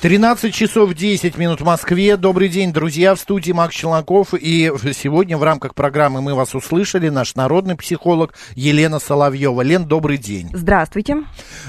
[0.00, 2.16] 13 часов 10 минут в Москве.
[2.16, 3.16] Добрый день, друзья.
[3.16, 4.32] В студии Макс Челноков.
[4.32, 9.60] И сегодня в рамках программы «Мы вас услышали» наш народный психолог Елена Соловьева.
[9.62, 10.50] Лен, добрый день.
[10.52, 11.24] Здравствуйте.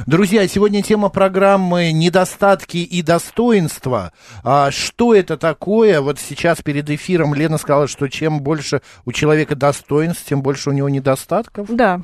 [0.05, 4.13] Друзья, сегодня тема программы «Недостатки и достоинства».
[4.43, 5.99] А что это такое?
[5.99, 10.73] Вот сейчас перед эфиром Лена сказала, что чем больше у человека достоинств, тем больше у
[10.73, 11.65] него недостатков.
[11.67, 12.01] Да.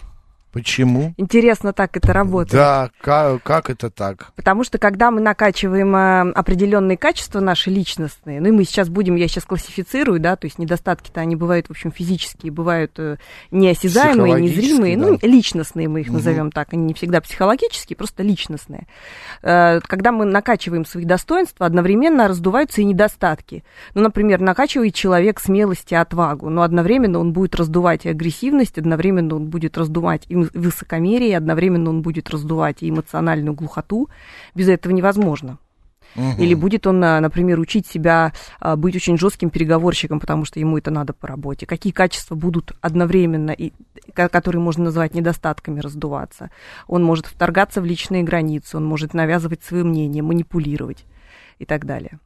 [0.56, 1.14] Почему?
[1.17, 2.53] Интересно, так это работает.
[2.53, 4.31] Да, как, как это так?
[4.38, 9.17] Потому что когда мы накачиваем э, определенные качества наши личностные, ну и мы сейчас будем,
[9.17, 13.17] я сейчас классифицирую, да, то есть недостатки-то они бывают, в общем, физические, бывают э,
[13.52, 15.08] неосязаемые, незримые, да.
[15.08, 16.14] ну, личностные мы их угу.
[16.14, 18.88] назовем так, они не всегда психологические, просто личностные.
[19.42, 23.66] Э, когда мы накачиваем свои достоинства, одновременно раздуваются и недостатки.
[23.94, 29.36] Ну, например, накачивает человек смелость и отвагу, но одновременно он будет раздувать и агрессивность, одновременно
[29.36, 34.09] он будет раздувать и высокомерие, и одновременно он будет раздувать и эмоциональную глухоту.
[34.53, 35.57] Без этого невозможно.
[36.15, 36.41] Угу.
[36.41, 40.91] Или будет он, например, учить себя а, быть очень жестким переговорщиком, потому что ему это
[40.91, 41.66] надо по работе.
[41.66, 43.73] Какие качества будут одновременно, и,
[44.13, 46.51] которые можно назвать недостатками, раздуваться.
[46.88, 51.05] Он может вторгаться в личные границы, он может навязывать свое мнение, манипулировать
[51.59, 52.19] и так далее.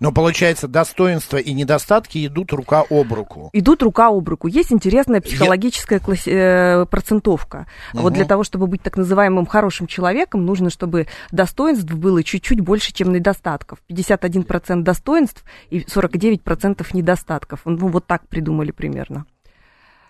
[0.00, 3.50] Но получается, достоинства и недостатки идут рука об руку.
[3.52, 4.48] Идут рука об руку.
[4.48, 6.04] Есть интересная психологическая Я...
[6.04, 6.26] класс...
[6.26, 7.66] э, процентовка.
[7.92, 8.02] Угу.
[8.02, 12.92] Вот для того, чтобы быть так называемым хорошим человеком, нужно, чтобы достоинств было чуть-чуть больше,
[12.92, 13.78] чем недостатков.
[13.90, 17.60] 51% достоинств и 49% недостатков.
[17.64, 19.26] Ну, вот так придумали примерно.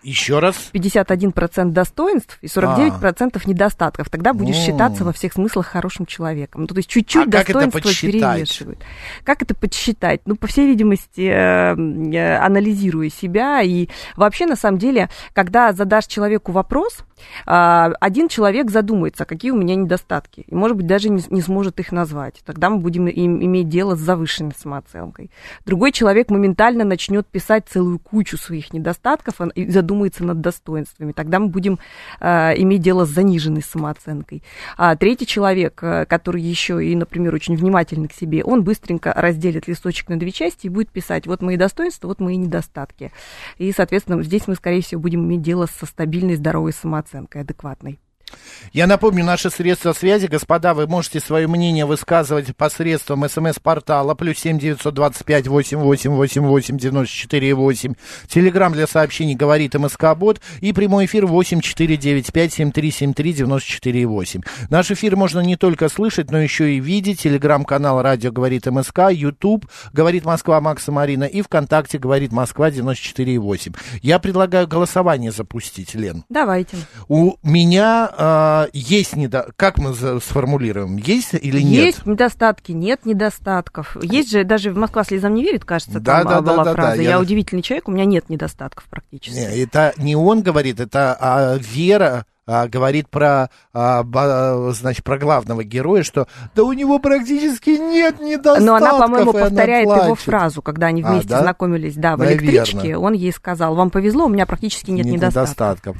[0.05, 0.69] Еще раз.
[0.71, 3.49] 51% достоинств и 49% а.
[3.49, 4.07] недостатков.
[4.11, 4.59] Тогда будешь О.
[4.59, 6.61] считаться во всех смыслах хорошим человеком.
[6.61, 8.79] Ну, то есть чуть-чуть а достоинства перевешивают.
[9.23, 10.21] Как это подсчитать?
[10.25, 13.63] Ну, по всей видимости, э, э, анализируя себя.
[13.63, 17.03] И вообще, на самом деле, когда задашь человеку вопрос,
[17.45, 21.79] а, один человек задумается, какие у меня недостатки, и, может быть, даже не, не сможет
[21.79, 22.41] их назвать.
[22.45, 25.31] Тогда мы будем им, иметь дело с завышенной самооценкой.
[25.65, 31.11] Другой человек моментально начнет писать целую кучу своих недостатков и задумается над достоинствами.
[31.13, 31.79] Тогда мы будем
[32.19, 34.43] а, иметь дело с заниженной самооценкой.
[34.77, 39.67] А третий человек, э, который еще и, например, очень внимательный к себе, он быстренько разделит
[39.67, 43.11] листочек на две части и будет писать, вот мои достоинства, вот мои недостатки.
[43.57, 47.99] И, соответственно, здесь мы, скорее всего, будем иметь дело со стабильной, здоровой самооценкой оценкой адекватной.
[48.73, 54.59] Я напомню, наши средства связи, господа, вы можете свое мнение высказывать посредством смс-портала плюс семь
[54.59, 57.93] девятьсот двадцать пять восемь восемь восемь восемь девяносто четыре восемь.
[58.27, 62.91] Телеграмм для сообщений говорит МСК Бот и прямой эфир восемь четыре девять пять семь три
[62.91, 64.41] семь три девяносто четыре восемь.
[64.69, 67.21] Наш эфир можно не только слышать, но еще и видеть.
[67.21, 73.37] Телеграм-канал Радио говорит МСК, Ютуб говорит Москва Макса Марина и ВКонтакте говорит Москва девяносто четыре
[73.37, 73.73] восемь.
[74.01, 76.25] Я предлагаю голосование запустить, Лен.
[76.29, 76.75] Давайте.
[77.07, 79.49] У меня а, есть недо...
[79.55, 80.97] Как мы сформулируем?
[80.97, 81.85] Есть или нет?
[81.85, 83.97] Есть недостатки, нет недостатков.
[84.01, 86.97] Есть же, даже в Москва слезам не верит, кажется, да, там да, была да, фраза.
[86.97, 89.37] Да, я я удивительный человек, у меня нет недостатков практически.
[89.37, 95.17] Не, это не он говорит, это а, Вера а, говорит про, а, ба, значит, про
[95.17, 98.63] главного героя, что да у него практически нет недостатков.
[98.65, 101.41] Но она, по-моему, повторяет его фразу, когда они вместе а, да?
[101.43, 102.45] знакомились, да, в Наверно.
[102.45, 102.97] электричке.
[102.97, 105.95] Он ей сказал, вам повезло, у меня практически нет, нет недостатков.
[105.95, 105.97] недостатков.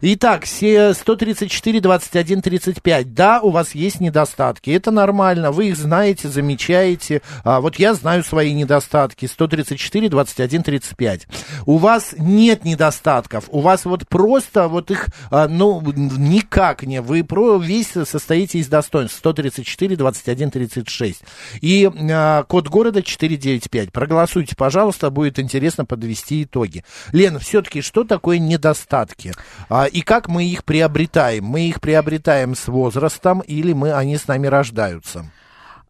[0.00, 3.14] Итак, 134, 21, 35.
[3.14, 7.22] Да, у вас есть недостатки, это нормально, вы их знаете, замечаете.
[7.44, 9.26] А, вот я знаю свои недостатки.
[9.26, 11.28] 134, 21, 35.
[11.66, 17.00] У вас нет недостатков, у вас вот просто вот их, а, ну, никак не.
[17.00, 19.18] Вы про весь состоите из достоинств.
[19.18, 21.22] 134, 21, 36.
[21.60, 23.92] И э, код города 495.
[23.92, 26.84] Проголосуйте, пожалуйста, будет интересно подвести итоги.
[27.12, 29.32] Лена, все-таки что такое недостатки?
[29.68, 31.44] А, и как мы их приобретаем?
[31.44, 35.30] Мы их приобретаем с возрастом или мы, они с нами рождаются?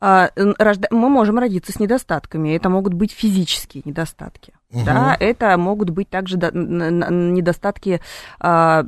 [0.01, 0.31] А,
[0.91, 2.55] мы можем родиться с недостатками.
[2.55, 4.53] Это могут быть физические недостатки.
[4.75, 4.85] Угу.
[4.85, 8.01] Да, это могут быть также недостатки
[8.41, 8.85] а,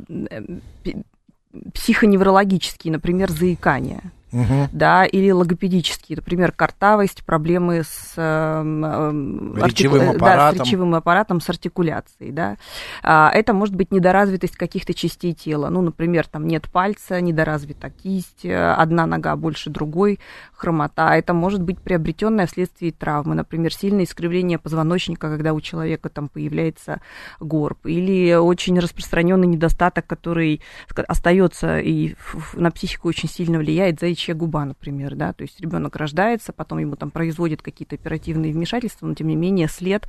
[1.72, 4.00] психоневрологические, например, заикание.
[4.32, 4.68] Угу.
[4.72, 10.16] да, или логопедические, например, картавость, проблемы с, э, речевым, артику...
[10.16, 10.58] аппаратом.
[10.58, 12.56] Да, с речевым аппаратом, с артикуляцией, да.
[13.02, 18.44] А, это может быть недоразвитость каких-то частей тела, ну, например, там нет пальца, недоразвита кисть,
[18.44, 20.18] э, одна нога больше другой,
[20.52, 21.14] хромота.
[21.14, 27.00] Это может быть приобретенное вследствие травмы, например, сильное искривление позвоночника, когда у человека там появляется
[27.40, 30.60] горб, или очень распространенный недостаток, который
[31.06, 32.14] остается и
[32.54, 36.96] на психику очень сильно влияет, заячья губа, например, да, то есть ребенок рождается, потом ему
[36.96, 40.08] там производят какие-то оперативные вмешательства, но тем не менее след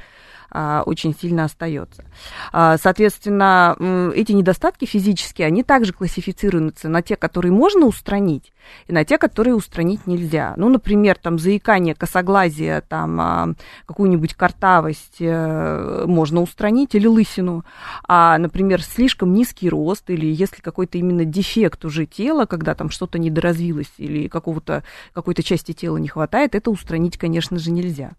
[0.50, 2.06] а, очень сильно остается.
[2.54, 3.76] А, соответственно,
[4.16, 8.54] эти недостатки физические, они также классифицируются на те, которые можно устранить,
[8.88, 10.54] и на те, которые устранить нельзя.
[10.58, 13.54] Ну, например, там заикание, косоглазие, там а,
[13.86, 17.66] какую-нибудь картавость э, можно устранить или лысину,
[18.08, 23.20] а, например, слишком низкий рост или если какой-то именно дефект уже тела, когда там что-то
[23.20, 24.84] недоразвилось или какого-то,
[25.14, 28.12] какой-то части тела не хватает, это устранить, конечно же, нельзя.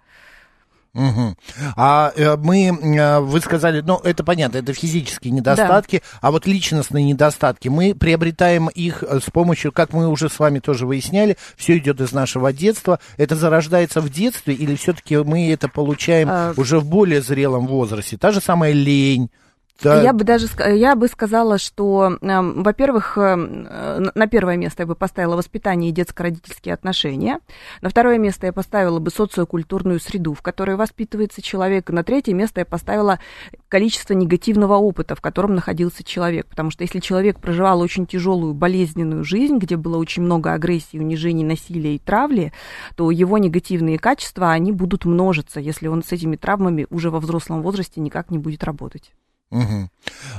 [0.95, 1.37] Угу.
[1.77, 6.19] А э, мы, э, вы сказали, ну, это понятно, это физические недостатки, да.
[6.23, 10.59] а вот личностные недостатки, мы приобретаем их э, с помощью, как мы уже с вами
[10.59, 12.99] тоже выясняли, все идет из нашего детства.
[13.17, 16.55] Это зарождается в детстве или все-таки мы это получаем а...
[16.57, 18.17] уже в более зрелом возрасте?
[18.17, 19.31] Та же самая лень,
[19.81, 20.03] да.
[20.03, 24.97] Я бы даже я бы сказала, что, э, во-первых, э, на первое место я бы
[24.97, 27.39] поставила воспитание и детско-родительские отношения.
[27.81, 31.91] На второе место я поставила бы социокультурную среду, в которой воспитывается человек.
[31.91, 33.21] На третье место я поставила
[33.69, 36.47] количество негативного опыта, в котором находился человек.
[36.49, 41.45] Потому что если человек проживал очень тяжелую, болезненную жизнь, где было очень много агрессии, унижений,
[41.45, 42.53] насилия и травли,
[42.97, 47.63] то его негативные качества, они будут множиться, если он с этими травмами уже во взрослом
[47.63, 49.13] возрасте никак не будет работать.
[49.51, 49.89] Угу.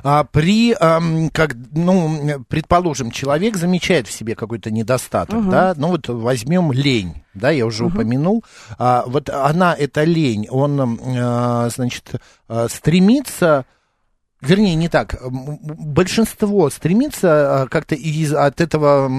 [0.04, 5.50] А при, эм, как, ну, предположим, человек замечает в себе какой-то недостаток, угу.
[5.50, 7.96] да, ну вот возьмем лень, да, я уже угу.
[7.96, 8.44] упомянул,
[8.78, 13.66] а, вот она, эта лень, он, э, значит, э, стремится
[14.42, 15.18] Вернее, не так.
[15.22, 19.12] Большинство стремится э, как-то из, от этого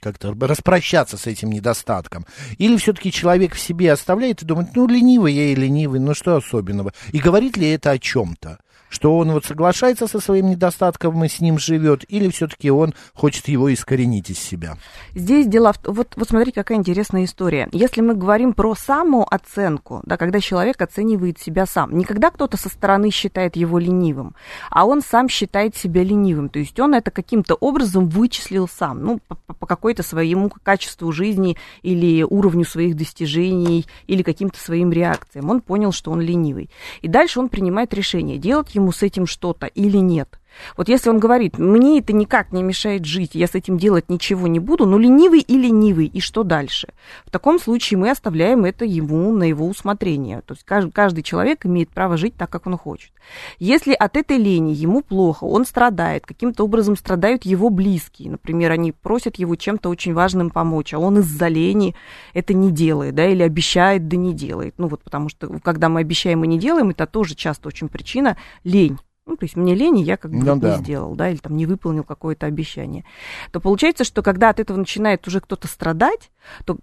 [0.00, 2.24] как-то распрощаться с этим недостатком.
[2.58, 6.36] Или все-таки человек в себе оставляет и думает, ну, ленивый я и ленивый, ну, что
[6.36, 6.92] особенного.
[7.10, 8.58] И говорит ли это о чем-то?
[8.94, 13.48] Что он вот соглашается со своим недостатком и с ним живет, или все-таки он хочет
[13.48, 14.76] его искоренить из себя?
[15.14, 15.78] Здесь дело в...
[15.84, 17.68] Вот, вот смотрите, какая интересная история.
[17.72, 22.68] Если мы говорим про самооценку, да, когда человек оценивает себя сам, не когда кто-то со
[22.68, 24.36] стороны считает его ленивым,
[24.70, 29.20] а он сам считает себя ленивым, то есть он это каким-то образом вычислил сам, ну,
[29.26, 35.50] по, по какой-то своему качеству жизни или уровню своих достижений, или каким-то своим реакциям.
[35.50, 36.70] Он понял, что он ленивый.
[37.02, 40.38] И дальше он принимает решение, делать ему ему с этим что-то или нет.
[40.76, 44.46] Вот если он говорит, мне это никак не мешает жить, я с этим делать ничего
[44.46, 46.88] не буду, ну ленивый и ленивый, и что дальше?
[47.24, 50.42] В таком случае мы оставляем это ему на его усмотрение.
[50.42, 53.12] То есть каждый, каждый человек имеет право жить так, как он хочет.
[53.58, 58.92] Если от этой лени ему плохо, он страдает, каким-то образом страдают его близкие, например, они
[58.92, 61.94] просят его чем-то очень важным помочь, а он из-за лени
[62.32, 64.74] это не делает, да, или обещает, да не делает.
[64.78, 68.36] Ну вот потому что когда мы обещаем и не делаем, это тоже часто очень причина
[68.64, 68.98] лень.
[69.26, 70.76] Ну, то есть мне лень, я как бы ну, да.
[70.76, 73.04] не сделал, да, или там не выполнил какое-то обещание,
[73.52, 76.30] то получается, что когда от этого начинает уже кто-то страдать,
[76.66, 76.78] то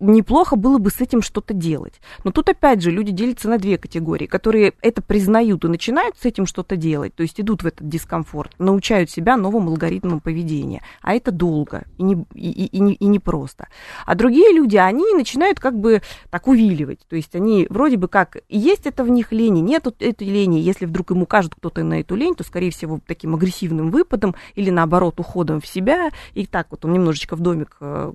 [0.00, 2.00] неплохо было бы с этим что-то делать.
[2.24, 6.24] Но тут опять же люди делятся на две категории, которые это признают и начинают с
[6.24, 11.14] этим что-то делать, то есть идут в этот дискомфорт, научают себя новым алгоритмам поведения, а
[11.14, 13.68] это долго и не, и, и, и, не, и не просто.
[14.06, 18.38] А другие люди, они начинают как бы так увиливать, то есть они вроде бы как,
[18.48, 22.16] есть это в них лени, нет этой лени, если вдруг ему кажет кто-то на эту
[22.16, 26.84] лень, то, скорее всего, таким агрессивным выпадом или, наоборот, уходом в себя, и так вот
[26.84, 28.12] он немножечко в домик э,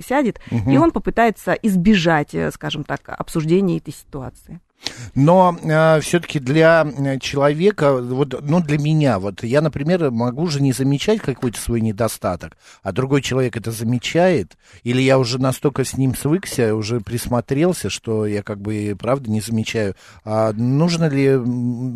[0.00, 0.70] сядет, угу.
[0.70, 4.60] и он попытается избежать, э, скажем так, обсуждения этой ситуации.
[5.14, 10.60] Но э, все-таки для э, человека, вот, ну, для меня, вот я, например, могу же
[10.60, 15.96] не замечать какой-то свой недостаток, а другой человек это замечает, или я уже настолько с
[15.96, 19.94] ним свыкся, уже присмотрелся, что я как бы, правда, не замечаю.
[20.24, 21.38] А нужно ли,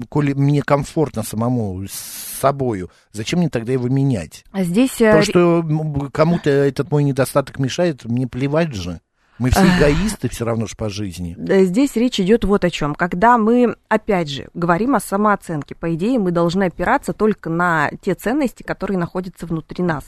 [0.08, 4.44] коли мне комфортно самому с собою, зачем мне тогда его менять?
[4.50, 4.92] А здесь...
[4.92, 5.64] То, э, что
[6.12, 9.00] кому-то этот мой недостаток мешает, мне плевать же.
[9.40, 11.34] Мы все эгоисты все равно же по жизни.
[11.64, 12.94] Здесь речь идет вот о чем.
[12.94, 18.14] Когда мы, опять же, говорим о самооценке, по идее, мы должны опираться только на те
[18.14, 20.04] ценности, которые находятся внутри нас.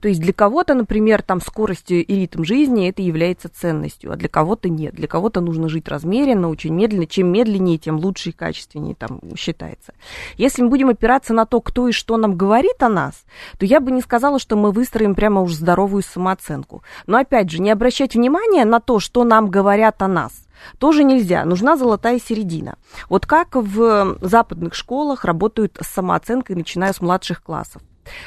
[0.00, 4.28] То есть для кого-то, например, там скорость и ритм жизни это является ценностью, а для
[4.28, 4.94] кого-то нет.
[4.94, 7.06] Для кого-то нужно жить размеренно, очень медленно.
[7.06, 9.94] Чем медленнее, тем лучше и качественнее там считается.
[10.36, 13.24] Если мы будем опираться на то, кто и что нам говорит о нас,
[13.58, 16.82] то я бы не сказала, что мы выстроим прямо уж здоровую самооценку.
[17.06, 20.44] Но опять же, не обращать внимания на то, что нам говорят о нас
[20.78, 21.44] тоже нельзя.
[21.44, 22.76] Нужна золотая середина.
[23.08, 27.82] Вот как в западных школах работают с самооценкой, начиная с младших классов.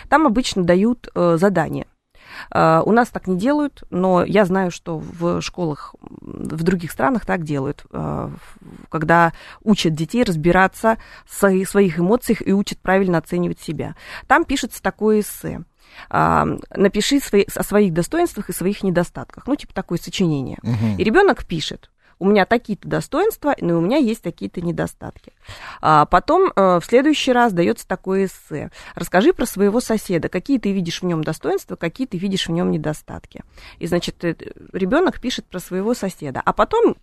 [0.09, 1.87] Там обычно дают э, задания.
[2.51, 7.25] Uh, у нас так не делают, но я знаю, что в школах в других странах
[7.25, 8.31] так делают, uh,
[8.89, 9.31] когда
[9.63, 13.95] учат детей разбираться в своих, эмоциях и учат правильно оценивать себя.
[14.27, 15.63] Там пишется такое эссе.
[16.09, 19.47] Uh, напиши свои, о своих достоинствах и своих недостатках.
[19.47, 20.57] Ну, типа такое сочинение.
[20.63, 20.97] Угу.
[20.97, 25.33] И ребенок пишет у меня такие-то достоинства, но у меня есть такие-то недостатки.
[25.81, 28.71] А потом э, в следующий раз дается такое эссе.
[28.95, 32.71] Расскажи про своего соседа, какие ты видишь в нем достоинства, какие ты видишь в нем
[32.71, 33.43] недостатки.
[33.79, 34.35] И, значит, э,
[34.73, 36.41] ребенок пишет про своего соседа.
[36.43, 36.95] А потом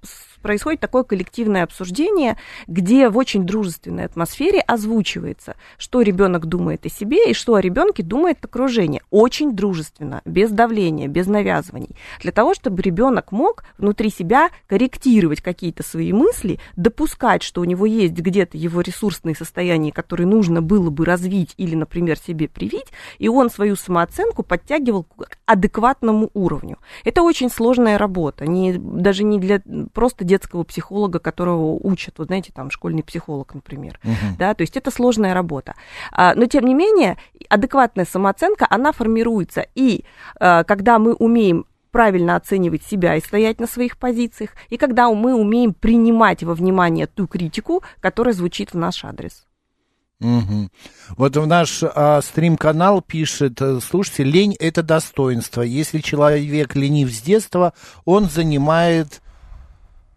[0.43, 7.31] происходит такое коллективное обсуждение, где в очень дружественной атмосфере озвучивается, что ребенок думает о себе
[7.31, 9.03] и что о ребенке думает окружение.
[9.11, 11.97] Очень дружественно, без давления, без навязываний.
[12.21, 17.87] Для того, чтобы ребенок мог внутри себя корректировать какие-то свои мысли, допускать, что у него
[17.87, 22.87] есть где-то его ресурсные состояния, которые нужно было бы развить или, например, себе привить,
[23.19, 26.79] и он свою самооценку подтягивал к адекватному уровню.
[27.05, 32.53] Это очень сложная работа, не, даже не для просто детского психолога, которого учат, вот знаете,
[32.55, 34.37] там школьный психолог, например, uh-huh.
[34.39, 35.75] да, то есть это сложная работа.
[36.11, 37.19] А, но тем не менее,
[37.51, 40.05] адекватная самооценка, она формируется, и
[40.41, 45.35] а, когда мы умеем правильно оценивать себя и стоять на своих позициях, и когда мы
[45.35, 49.47] умеем принимать во внимание ту критику, которая звучит в наш адрес.
[50.21, 50.69] Угу.
[51.17, 55.63] Вот в наш а, стрим-канал пишет, э, слушайте, лень это достоинство.
[55.63, 57.75] Если человек ленив с детства,
[58.05, 59.22] он занимает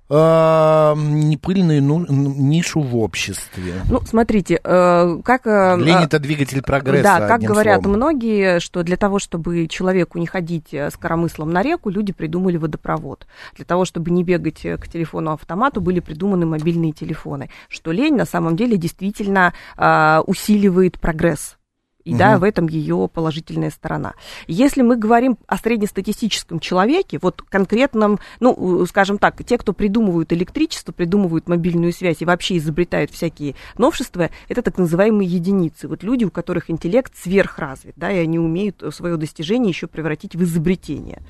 [0.07, 3.73] непыльную ну, нишу в обществе.
[3.89, 5.47] Ну, смотрите, э, как...
[5.47, 7.03] Э, Лень это двигатель прогресса.
[7.03, 7.97] Да, как говорят словом.
[7.97, 12.57] многие, что для того, чтобы человеку не ходить э, с коромыслом на реку, люди придумали
[12.57, 13.25] водопровод.
[13.55, 17.49] Для того, чтобы не бегать э, к телефону-автомату, были придуманы мобильные телефоны.
[17.67, 21.57] Что лень на самом деле действительно э, усиливает прогресс
[22.05, 22.19] и угу.
[22.19, 24.13] да, в этом ее положительная сторона.
[24.47, 30.91] Если мы говорим о среднестатистическом человеке, вот конкретном, ну, скажем так, те, кто придумывают электричество,
[30.91, 35.87] придумывают мобильную связь и вообще изобретают всякие новшества, это так называемые единицы.
[35.87, 40.43] Вот люди, у которых интеллект сверхразвит, да, и они умеют свое достижение еще превратить в
[40.43, 41.23] изобретение.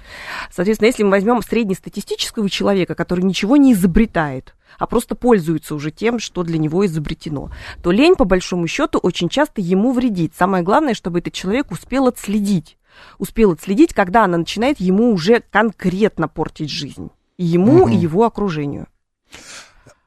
[0.52, 6.20] Соответственно, если мы возьмем среднестатистического человека, который ничего не изобретает, а просто пользуется уже тем,
[6.20, 10.34] что для него изобретено, то лень, по большому счету, очень часто ему вредит.
[10.38, 12.78] Самое главное, чтобы этот человек успел отследить.
[13.18, 17.10] Успел отследить, когда она начинает ему уже конкретно портить жизнь.
[17.38, 17.90] И ему, угу.
[17.90, 18.88] и его окружению.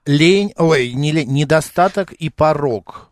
[0.06, 3.07] Лень, ой, не лень, недостаток и порог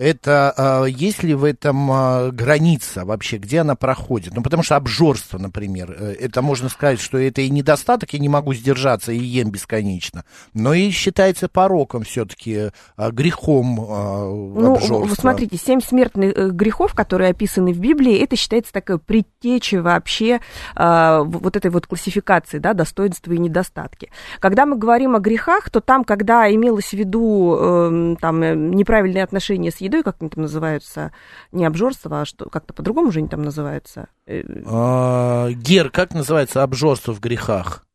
[0.00, 4.34] это а, есть ли в этом а, граница вообще, где она проходит?
[4.34, 8.28] Ну, потому что обжорство, например, э, это можно сказать, что это и недостаток, я не
[8.28, 15.14] могу сдержаться и ем бесконечно, но и считается пороком все-таки, а, грехом ну, обжорства.
[15.14, 20.40] смотрите, семь смертных э, грехов, которые описаны в Библии, это считается такой предтечей вообще
[20.74, 24.10] вот этой вот классификации, да, достоинства и недостатки.
[24.38, 29.24] Когда мы говорим о грехах, то там, когда имелось в виду эм, там э, неправильные
[29.24, 31.12] отношения с едой, едой, как они там называются,
[31.52, 34.08] не обжорство, а что как-то по-другому же они там называются.
[34.26, 37.86] Э, а, Гер, как называется обжорство в грехах?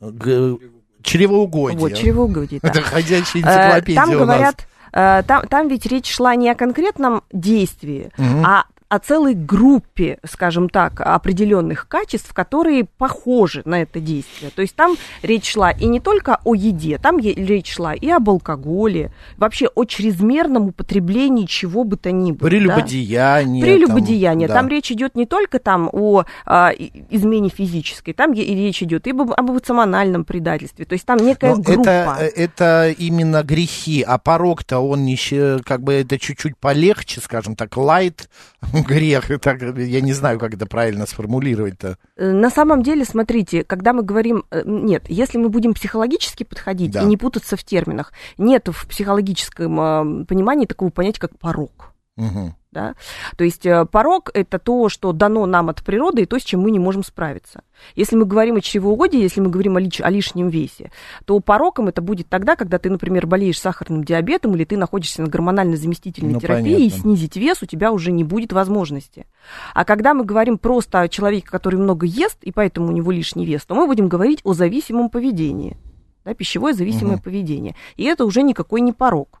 [0.00, 0.56] Г...
[1.02, 1.78] Чревоугодие.
[1.78, 2.68] Вот, чревоугодие, да.
[2.68, 8.10] Это ходячая энциклопедия Там говорят, э, там, там ведь речь шла не о конкретном действии,
[8.18, 8.44] угу.
[8.44, 14.50] а о целой группе, скажем так, определенных качеств, которые похожи на это действие.
[14.54, 18.30] То есть там речь шла и не только о еде, там речь шла и об
[18.30, 22.48] алкоголе, вообще о чрезмерном употреблении чего бы то ни было.
[22.48, 23.64] Прелюбодеяние.
[23.64, 23.66] Да?
[23.66, 24.48] Прелюбодеяние.
[24.48, 24.60] Там, да.
[24.60, 26.70] там речь идет не только там о а,
[27.10, 30.84] измене физической, там и речь идет и об, эмоциональном предательстве.
[30.84, 32.16] То есть там некая Но группа.
[32.20, 35.16] Это, это именно грехи, а порог-то он не,
[35.62, 38.28] как бы это чуть-чуть полегче, скажем так, лайт
[38.86, 39.40] грех.
[39.40, 41.98] Так, я не знаю, как это правильно сформулировать-то.
[42.16, 44.44] Э, на самом деле, смотрите, когда мы говорим...
[44.50, 47.02] Э, нет, если мы будем психологически подходить да.
[47.02, 51.92] и не путаться в терминах, нет в психологическом э, понимании такого понятия, как порог.
[52.16, 52.54] Угу.
[52.76, 52.94] Да?
[53.38, 56.60] То есть э, порог– это то, что дано нам от природы, и то, с чем
[56.60, 57.62] мы не можем справиться.
[57.94, 60.92] Если мы говорим о чревоугодии, если мы говорим о, лиш, о лишнем весе,
[61.24, 65.28] то пороком это будет тогда, когда ты, например, болеешь сахарным диабетом или ты находишься на
[65.28, 66.82] гормональной заместительной ну, терапии, понятно.
[66.82, 69.26] и снизить вес у тебя уже не будет возможности.
[69.72, 73.46] А когда мы говорим просто о человеке, который много ест, и поэтому у него лишний
[73.46, 75.78] вес, то мы будем говорить о зависимом поведении.
[76.26, 77.22] Да, пищевое зависимое угу.
[77.22, 77.74] поведение.
[77.96, 79.40] И это уже никакой не порог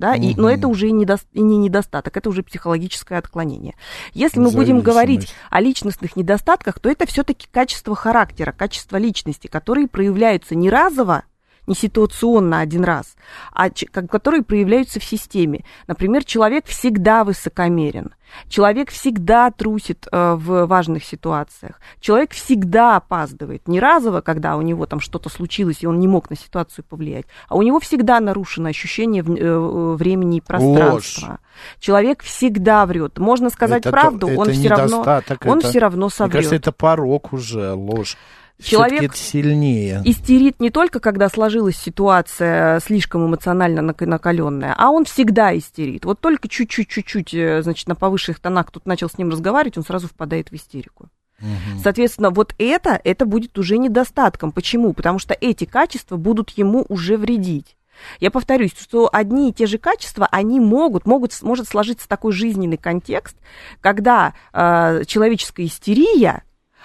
[0.00, 0.22] да, угу.
[0.22, 3.74] и, но это уже и не недостаток, это уже психологическое отклонение.
[4.14, 9.86] Если мы будем говорить о личностных недостатках, то это все-таки качество характера, качество личности, которые
[9.86, 11.24] проявляются не разово,
[11.70, 13.14] не ситуационно один раз,
[13.52, 15.64] а которые проявляются в системе.
[15.86, 18.12] Например, человек всегда высокомерен,
[18.48, 24.86] человек всегда трусит э, в важных ситуациях, человек всегда опаздывает, не разово, когда у него
[24.86, 28.68] там что-то случилось, и он не мог на ситуацию повлиять, а у него всегда нарушено
[28.68, 31.28] ощущение э, времени и пространства.
[31.28, 31.38] Ложь.
[31.78, 33.18] Человек всегда врет.
[33.18, 35.02] Можно сказать это, правду, это он все равно,
[35.44, 36.34] он это, все равно соврет.
[36.34, 38.16] Мне кажется, это порог уже, ложь.
[38.62, 40.02] Человек сильнее.
[40.04, 46.04] истерит не только, когда сложилась ситуация слишком эмоционально накаленная, а он всегда истерит.
[46.04, 49.84] Вот только чуть-чуть, чуть-чуть, э, значит, на повысших тонах кто-то начал с ним разговаривать, он
[49.84, 51.08] сразу впадает в истерику.
[51.40, 51.80] Угу.
[51.82, 54.52] Соответственно, вот это, это будет уже недостатком.
[54.52, 54.92] Почему?
[54.92, 57.76] Потому что эти качества будут ему уже вредить.
[58.18, 62.78] Я повторюсь, что одни и те же качества, они могут, могут может сложиться такой жизненный
[62.78, 63.36] контекст,
[63.80, 66.42] когда э, человеческая истерия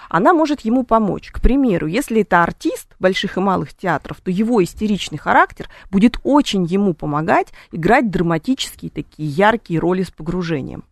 [0.08, 1.30] она может ему помочь.
[1.30, 6.64] К примеру, если это артист больших и малых театров, то его истеричный характер будет очень
[6.64, 10.84] ему помогать играть драматические такие яркие роли с погружением.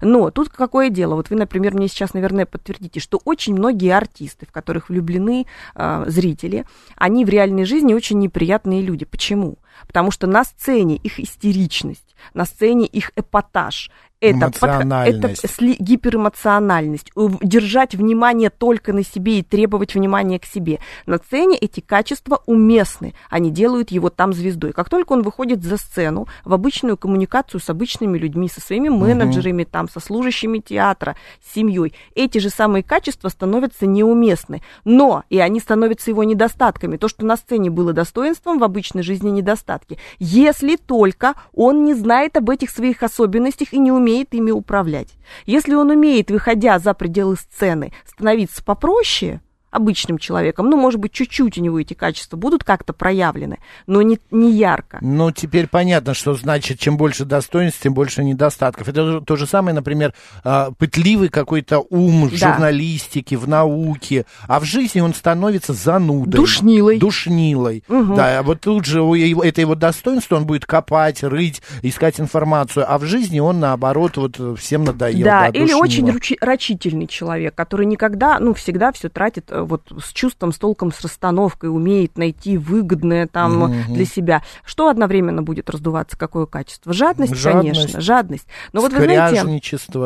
[0.00, 1.14] Но тут какое дело?
[1.14, 6.04] Вот вы, например, мне сейчас, наверное, подтвердите, что очень многие артисты, в которых влюблены э,
[6.06, 6.64] зрители,
[6.96, 9.04] они в реальной жизни очень неприятные люди.
[9.04, 9.58] Почему?
[9.86, 13.90] Потому что на сцене их истеричность, на сцене их эпатаж,
[14.22, 15.34] это, это
[15.80, 17.10] гиперэмоциональность,
[17.42, 20.78] держать внимание только на себе и требовать внимания к себе.
[21.06, 24.72] На сцене эти качества уместны, они делают его там звездой.
[24.72, 29.64] Как только он выходит за сцену, в обычную коммуникацию с обычными людьми, со своими менеджерами,
[29.64, 29.70] угу.
[29.72, 34.62] там, со служащими театра, с семьей, эти же самые качества становятся неуместны.
[34.84, 36.96] Но и они становятся его недостатками.
[36.96, 39.30] То, что на сцене было достоинством, в обычной жизни
[39.62, 39.98] недостатки.
[40.18, 45.08] Если только он не знает об этих своих особенностях и не умеет ими управлять.
[45.46, 49.40] Если он умеет, выходя за пределы сцены, становиться попроще,
[49.72, 50.70] обычным человеком.
[50.70, 54.98] Ну, может быть, чуть-чуть у него эти качества будут как-то проявлены, но не, не ярко.
[55.00, 58.88] Ну, теперь понятно, что значит, чем больше достоинств, тем больше недостатков.
[58.88, 60.12] Это то же самое, например,
[60.44, 62.52] а, пытливый какой-то ум в да.
[62.52, 66.32] журналистике, в науке, а в жизни он становится занудой.
[66.32, 66.98] Душнилой.
[66.98, 67.82] Душнилой.
[67.88, 68.14] Угу.
[68.14, 72.98] Да, а вот тут же это его достоинство, он будет копать, рыть, искать информацию, а
[72.98, 75.24] в жизни он, наоборот, вот всем надоел.
[75.24, 79.92] Да, да или очень ручи- рачительный человек, который никогда, ну, всегда все тратит э, вот
[80.02, 83.94] с чувством, с толком, с расстановкой, умеет найти выгодное там угу.
[83.94, 84.42] для себя.
[84.64, 86.16] Что одновременно будет раздуваться?
[86.16, 86.92] Какое качество?
[86.92, 87.78] Жадность, жадность.
[87.78, 88.46] конечно, жадность.
[88.72, 89.60] Но вот вы знаете,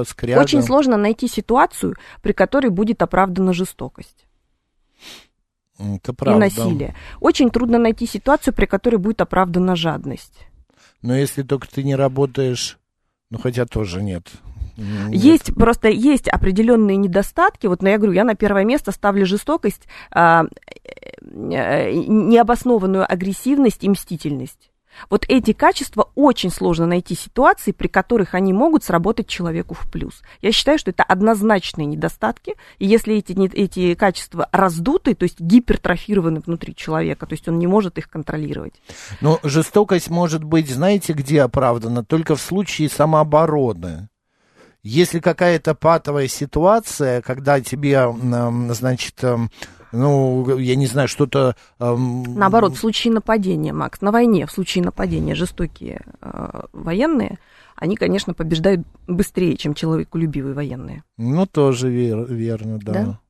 [0.08, 0.40] скряга.
[0.40, 4.26] очень сложно найти ситуацию, при которой будет оправдана жестокость.
[5.78, 6.46] Это правда.
[6.46, 6.94] И насилие.
[7.20, 10.46] Очень трудно найти ситуацию, при которой будет оправдана жадность.
[11.02, 12.78] Но если только ты не работаешь,
[13.30, 14.32] ну хотя тоже нет.
[14.76, 15.14] Нет.
[15.14, 17.66] Есть просто есть определенные недостатки.
[17.66, 20.44] Вот, я говорю, я на первое место ставлю жестокость, а,
[21.22, 24.70] э, необоснованную агрессивность и мстительность.
[25.10, 30.22] Вот эти качества очень сложно найти ситуации, при которых они могут сработать человеку в плюс.
[30.40, 36.40] Я считаю, что это однозначные недостатки, и если эти, эти качества раздуты, то есть гипертрофированы
[36.40, 38.74] внутри человека, то есть он не может их контролировать.
[39.20, 42.04] Но жестокость может быть, знаете, где оправдана?
[42.04, 44.08] Только в случае самообороны.
[44.86, 48.06] Если какая-то патовая ситуация, когда тебе,
[48.72, 49.20] значит,
[49.90, 51.56] ну, я не знаю, что-то...
[51.80, 57.38] Наоборот, в случае нападения, Макс, на войне, в случае нападения жестокие э, военные,
[57.74, 61.02] они, конечно, побеждают быстрее, чем человеколюбивые военные.
[61.18, 62.92] Ну, тоже вер, верно, да.
[62.92, 63.20] да?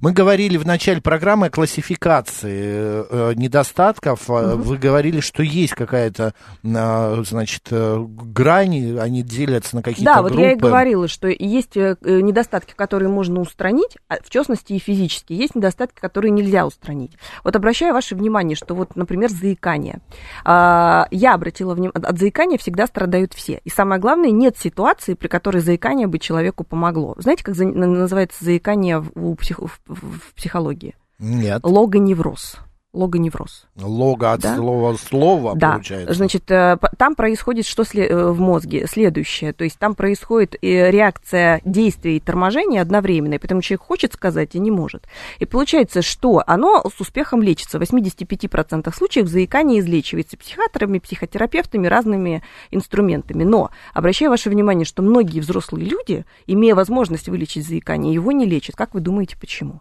[0.00, 4.28] Мы говорили в начале программы о классификации э, недостатков.
[4.28, 4.56] Угу.
[4.62, 10.34] Вы говорили, что есть какая-то, э, значит, э, грань, они делятся на какие-то Да, вот
[10.34, 15.32] я и говорила, что есть э, недостатки, которые можно устранить, а, в частности и физически.
[15.32, 17.12] Есть недостатки, которые нельзя устранить.
[17.44, 20.00] Вот обращаю ваше внимание, что вот, например, заикание.
[20.44, 23.60] А, я обратила внимание, от заикания всегда страдают все.
[23.64, 27.14] И самое главное, нет ситуации, при которой заикание бы человеку помогло.
[27.18, 30.94] Знаете, как называется заикание у псих, в, психологии?
[31.18, 31.60] Нет.
[31.64, 32.56] Логоневроз.
[32.92, 33.66] Логоневроз.
[33.76, 34.56] Лого от да?
[34.56, 35.72] слова слова, да.
[35.72, 36.14] получается.
[36.14, 38.86] Значит, э, там происходит что э, в мозге?
[38.88, 39.52] Следующее.
[39.52, 44.54] То есть там происходит э, реакция действия и торможения одновременно, и поэтому человек хочет сказать
[44.54, 45.06] и не может.
[45.38, 47.78] И получается, что оно с успехом лечится.
[47.78, 53.44] В 85% случаев заикание излечивается психиатрами, психотерапевтами, разными инструментами.
[53.44, 58.74] Но обращаю ваше внимание, что многие взрослые люди, имея возможность вылечить заикание, его не лечат.
[58.74, 59.80] Как вы думаете, почему?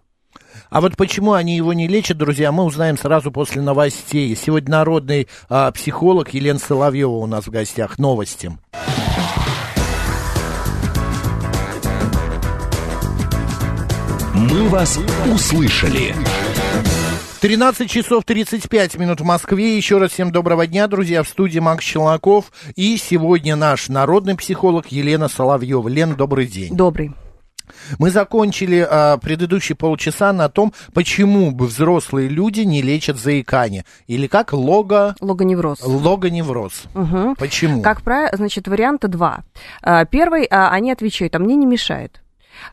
[0.70, 4.36] А вот почему они его не лечат, друзья, мы узнаем сразу после новостей.
[4.36, 7.98] Сегодня народный а, психолог Елена Соловьева у нас в гостях.
[7.98, 8.52] Новости.
[14.36, 15.00] Мы вас
[15.34, 16.16] услышали.
[17.42, 19.78] 13 часов 35 минут в Москве.
[19.78, 21.24] Еще раз всем доброго дня, друзья.
[21.24, 22.52] В студии Макс Челноков.
[22.76, 25.88] И сегодня наш народный психолог Елена Соловьева.
[25.88, 26.76] Лен, добрый день.
[26.76, 27.14] Добрый.
[27.98, 33.86] Мы закончили а, предыдущие полчаса на том, почему бы взрослые люди не лечат заикание.
[34.08, 35.16] Или как лого...
[35.20, 35.82] Логоневроз.
[35.84, 36.84] Логоневроз.
[36.96, 37.36] Угу.
[37.38, 37.82] Почему?
[37.82, 39.44] Как правило, значит, варианта два.
[39.82, 42.22] А, первый, а, они отвечают, а мне не мешает.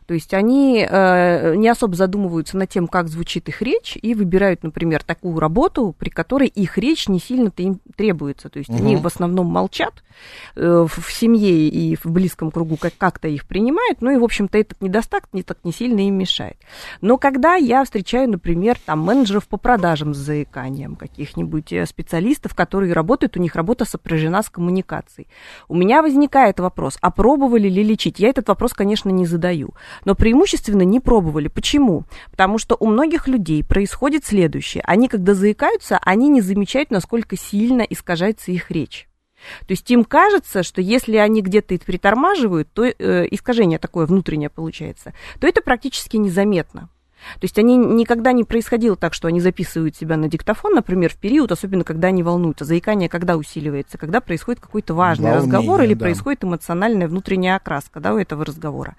[0.05, 4.63] То есть они э, не особо задумываются над тем, как звучит их речь, и выбирают,
[4.63, 8.49] например, такую работу, при которой их речь не сильно-то им требуется.
[8.49, 8.77] То есть угу.
[8.77, 10.03] они в основном молчат
[10.55, 14.57] в, в семье и в близком кругу как- как-то их принимают, ну и, в общем-то,
[14.57, 16.57] этот недостаток не так не сильно им мешает.
[17.01, 22.93] Но когда я встречаю, например, там менеджеров по продажам с заиканием, каких-нибудь э, специалистов, которые
[22.93, 25.27] работают, у них работа сопряжена с коммуникацией,
[25.67, 28.19] у меня возникает вопрос, а пробовали ли лечить?
[28.19, 29.73] Я этот вопрос, конечно, не задаю
[30.05, 31.47] но преимущественно не пробовали.
[31.47, 32.03] Почему?
[32.31, 34.83] Потому что у многих людей происходит следующее.
[34.85, 39.07] Они, когда заикаются, они не замечают, насколько сильно искажается их речь.
[39.61, 45.13] То есть им кажется, что если они где-то притормаживают, то э, искажение такое внутреннее получается,
[45.39, 46.89] то это практически незаметно.
[47.39, 51.17] То есть они никогда не происходило так, что они записывают себя на диктофон, например, в
[51.17, 52.65] период, особенно когда они волнуются.
[52.65, 53.97] Заикание когда усиливается?
[53.97, 55.99] Когда происходит какой-то важный Волнение, разговор или да.
[56.01, 58.95] происходит эмоциональная внутренняя окраска да, у этого разговора.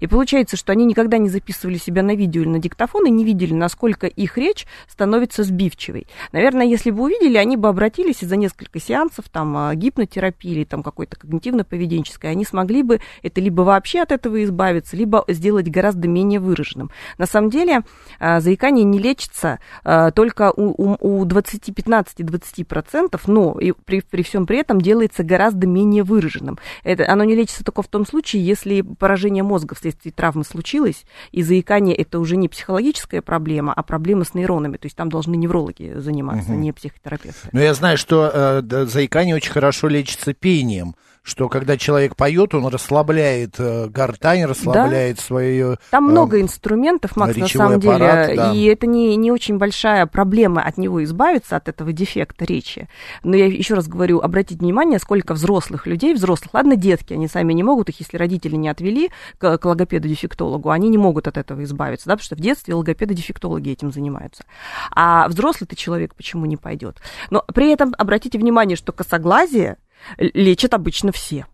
[0.00, 3.24] И получается, что они никогда не записывали себя на видео или на диктофон и не
[3.24, 6.06] видели, насколько их речь становится сбивчивой.
[6.32, 10.64] Наверное, если бы увидели, они бы обратились и за несколько сеансов там, а, гипнотерапии или
[10.64, 16.08] там, какой-то когнитивно-поведенческой, они смогли бы это либо вообще от этого избавиться, либо сделать гораздо
[16.08, 16.90] менее выраженным.
[17.18, 17.82] На самом деле, деле
[18.18, 24.22] а, заикание не лечится а, только у, у, у 20, 15-20%, но и при, при
[24.22, 26.58] всем при этом делается гораздо менее выраженным.
[26.84, 31.42] Это, оно не лечится только в том случае, если поражение мозга вследствие травмы случилось, и
[31.42, 34.76] заикание это уже не психологическая проблема, а проблема с нейронами.
[34.76, 36.60] То есть там должны неврологи заниматься, угу.
[36.60, 37.48] не психотерапевты.
[37.52, 42.66] Но я знаю, что э, заикание очень хорошо лечится пением что когда человек поет, он
[42.66, 45.22] расслабляет э, гортань, расслабляет да?
[45.22, 45.78] свое...
[45.90, 48.52] Там э, много инструментов, Макс, на самом аппарат, деле, да.
[48.52, 52.88] и это не, не очень большая проблема от него избавиться, от этого дефекта речи.
[53.22, 57.52] Но я еще раз говорю, обратите внимание, сколько взрослых людей, взрослых, ладно, детки, они сами
[57.52, 61.62] не могут, их если родители не отвели к, к логопеду-дефектологу, они не могут от этого
[61.62, 64.42] избавиться, да, потому что в детстве логопеды-дефектологи этим занимаются.
[64.90, 67.00] А взрослый-то человек почему не пойдет?
[67.30, 69.76] Но при этом обратите внимание, что косоглазие
[70.18, 71.46] лечат обычно все.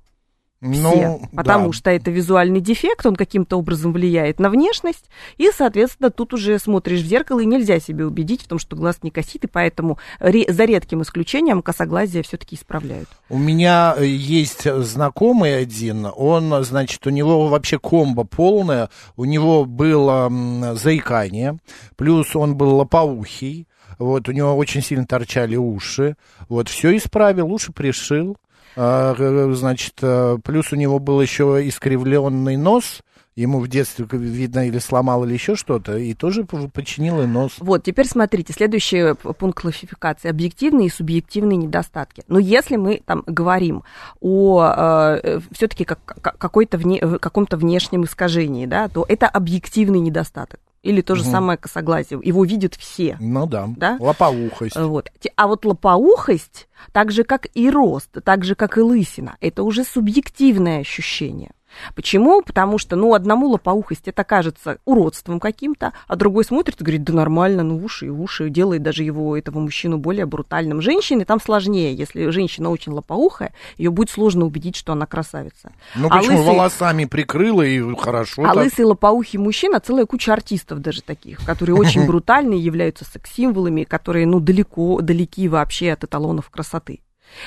[0.61, 1.73] Ну, все, потому да.
[1.73, 5.05] что это визуальный дефект, он каким-то образом влияет на внешность,
[5.37, 8.99] и, соответственно, тут уже смотришь в зеркало, и нельзя себе убедить в том, что глаз
[9.03, 13.09] не косит, и поэтому за редким исключением косоглазие все-таки исправляют.
[13.29, 19.65] У меня э, есть знакомый один, он, значит, у него вообще комбо полная, у него
[19.65, 20.29] было
[20.75, 21.59] заикание,
[21.95, 23.68] плюс он был лопоухий,
[23.99, 26.17] вот, у него очень сильно торчали уши,
[26.49, 28.37] вот, все исправил, уши пришил,
[28.77, 29.15] а,
[29.55, 33.01] значит, э, плюс у него был еще искривленный нос,
[33.39, 37.53] ему в детстве, видно, или сломал, или еще что-то, и тоже починил и нос.
[37.59, 40.29] Вот, теперь смотрите, следующий пункт классификации.
[40.29, 42.25] Объективные и субъективные недостатки.
[42.27, 43.85] Но если мы там говорим
[44.21, 50.61] о э, все-таки как, каком-то внешнем искажении, да, то это объективный недостаток.
[50.89, 51.31] Или то же угу.
[51.31, 52.19] самое косоглазие.
[52.23, 53.19] Его видят все.
[53.21, 53.69] Ну да.
[53.77, 53.99] да.
[54.01, 54.75] Лопоухость.
[54.75, 55.11] Вот.
[55.37, 59.85] А вот лопоухость, так же как и рост, так же как и лысина, это уже
[59.85, 61.51] субъективное ощущение.
[61.95, 62.43] Почему?
[62.43, 67.13] Потому что, ну, одному лопоухость это кажется уродством каким-то, а другой смотрит и говорит, да
[67.13, 70.81] нормально, ну, уши и уши, делает даже его, этого мужчину более брутальным.
[70.81, 75.73] Женщине там сложнее, если женщина очень лопоухая, ее будет сложно убедить, что она красавица.
[75.95, 76.39] Ну, а почему?
[76.39, 76.47] Лысый...
[76.49, 78.43] Волосами прикрыла и хорошо.
[78.43, 78.65] А так.
[78.65, 84.41] лысый лопоухий мужчина, целая куча артистов даже таких, которые очень брутальные, являются секс-символами, которые, ну,
[84.41, 87.01] далеко, далеки вообще от эталонов красоты.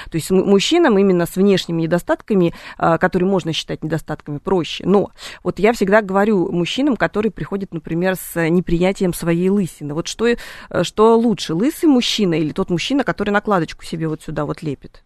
[0.09, 4.85] То есть мужчинам именно с внешними недостатками, а, которые можно считать недостатками, проще.
[4.85, 5.11] Но
[5.43, 9.93] вот я всегда говорю мужчинам, которые приходят, например, с неприятием своей лысины.
[9.93, 10.37] Вот что, э,
[10.83, 15.03] что лучше, лысый мужчина или тот мужчина, который накладочку себе вот сюда вот лепит?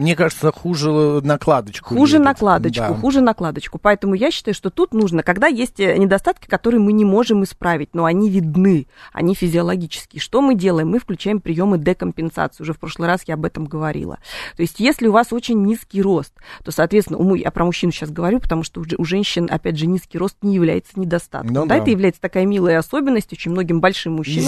[0.00, 1.94] Мне кажется, хуже накладочку.
[1.94, 2.24] Хуже едет.
[2.24, 2.94] накладочку, да.
[2.94, 3.78] хуже накладочку.
[3.78, 7.90] Поэтому я считаю, что тут нужно, когда есть э, недостатки, которые мы не можем исправить,
[7.92, 10.20] но они видны, они физиологические.
[10.20, 10.88] Что мы делаем?
[10.88, 12.62] Мы включаем приемы декомпенсации.
[12.62, 14.18] Уже в прошлый раз я об этом говорила.
[14.56, 16.32] То есть, если у вас очень низкий рост,
[16.64, 20.16] то, соответственно, у, я про мужчин сейчас говорю, потому что у женщин, опять же, низкий
[20.16, 21.52] рост не является недостатком.
[21.52, 24.46] Ну, да, да, это является такая милая особенность очень многим большим мужчинам.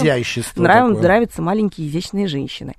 [0.63, 2.73] Нрав, нравятся маленькие изящные женщины.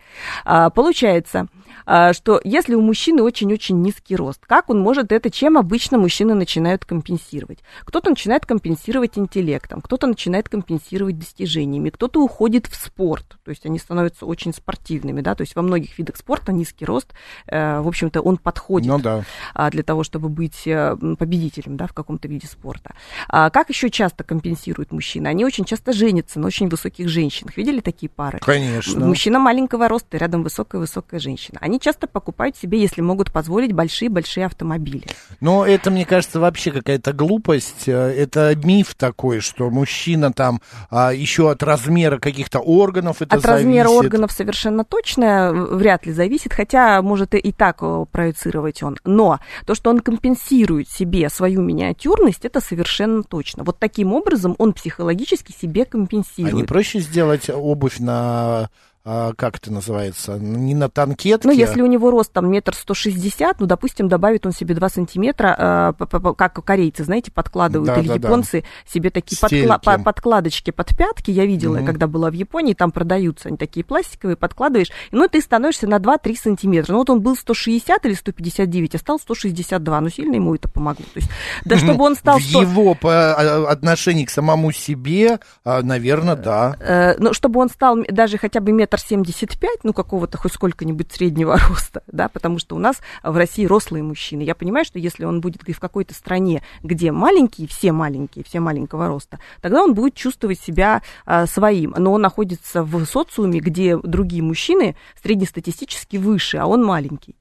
[0.44, 1.46] А, получается,
[1.84, 6.84] что если у мужчины очень-очень низкий рост, как он может это, чем обычно мужчины начинают
[6.84, 7.60] компенсировать?
[7.84, 13.78] Кто-то начинает компенсировать интеллектом, кто-то начинает компенсировать достижениями, кто-то уходит в спорт, то есть они
[13.78, 17.12] становятся очень спортивными, да, то есть во многих видах спорта низкий рост,
[17.46, 19.24] э, в общем-то, он подходит ну, да.
[19.54, 22.94] А, для того, чтобы быть э, победителем, да, в каком-то виде спорта.
[23.28, 25.28] А как еще часто компенсируют мужчины?
[25.28, 27.56] Они очень часто женятся на очень высоких женщинах.
[27.56, 28.38] Видели такие пары?
[28.40, 29.04] Конечно.
[29.04, 31.58] Мужчина маленького роста, рядом высокая-высокая женщина.
[31.64, 35.04] Они часто покупают себе, если могут позволить, большие-большие автомобили.
[35.40, 37.88] Но это, мне кажется, вообще какая-то глупость.
[37.88, 43.40] Э, это миф такой, что мужчина там а, еще от размера каких-то органов это От
[43.42, 43.64] зависит.
[43.64, 48.98] размера органов совершенно точно вряд ли зависит, хотя может и так проецировать он.
[49.06, 53.64] Но то, что он компенсирует себе свою миниатюрность, это совершенно точно.
[53.64, 56.52] Вот таким образом он психологически себе компенсирует.
[56.52, 58.68] А не проще сделать обувь на
[59.06, 61.46] а, как это называется, не на танкетке.
[61.46, 64.88] Ну, если у него рост там метр сто шестьдесят, ну, допустим, добавит он себе два
[64.88, 68.90] сантиметра, э, как корейцы, знаете, подкладывают, да, или да, японцы да.
[68.90, 71.84] себе такие подкла- подкладочки под пятки, я видела, угу.
[71.84, 76.36] когда была в Японии, там продаются они такие пластиковые, подкладываешь, ну, ты становишься на 2-3
[76.36, 76.92] сантиметра.
[76.92, 81.04] Ну, вот он был 160 или 159, а стал 162, ну, сильно ему это помогло.
[81.12, 81.30] То есть,
[81.66, 82.38] да, чтобы он стал...
[82.38, 82.62] В 100...
[82.62, 86.76] его по а, отношению к самому себе, а, наверное, да.
[86.80, 90.52] Э, ну, чтобы он стал даже хотя бы метр метр семьдесят пять, ну, какого-то хоть
[90.52, 94.42] сколько-нибудь среднего роста, да, потому что у нас в России рослые мужчины.
[94.42, 99.08] Я понимаю, что если он будет в какой-то стране, где маленькие, все маленькие, все маленького
[99.08, 101.94] роста, тогда он будет чувствовать себя а, своим.
[101.96, 107.36] Но он находится в социуме, где другие мужчины среднестатистически выше, а он маленький.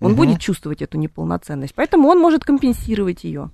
[0.00, 0.18] Он угу.
[0.22, 1.74] будет чувствовать эту неполноценность.
[1.74, 3.50] Поэтому он может компенсировать ее.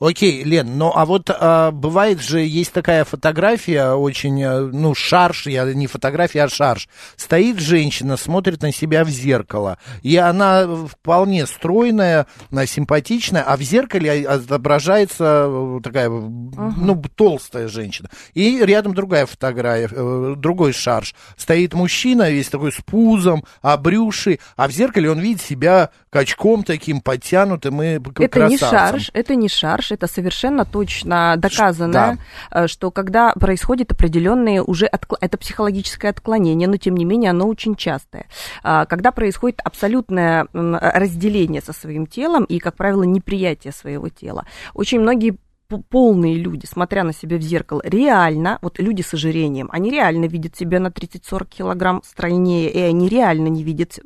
[0.00, 5.46] Окей, Лен, ну а вот а, бывает же, есть такая фотография, очень, э, ну, шарш,
[5.46, 6.88] я не фотография, а шарш.
[7.14, 12.26] Стоит женщина, смотрит на себя в зеркало, и она вполне стройная,
[12.66, 16.72] симпатичная, а в зеркале отображается э, такая, uh-huh.
[16.78, 18.10] ну, толстая женщина.
[18.34, 21.14] И рядом другая фотография, э, другой шарш.
[21.36, 27.00] Стоит мужчина, весь такой с пузом, обрюший, а в зеркале он видит себя качком таким,
[27.00, 28.48] подтянутым и Это красавцем.
[28.50, 32.18] не шарш, это не шарж, это совершенно точно доказано, да.
[32.50, 35.14] Э, что когда происходит определенные уже, откл...
[35.20, 38.26] это психологическое отклонение, но тем не менее оно очень частое.
[38.62, 44.46] А, когда происходит абсолютное разделение со своим телом и, как правило, неприятие своего тела.
[44.74, 45.36] Очень многие
[45.80, 50.56] полные люди, смотря на себя в зеркало, реально, вот люди с ожирением, они реально видят
[50.56, 53.98] себя на 30-40 килограмм стройнее, и они реально не видят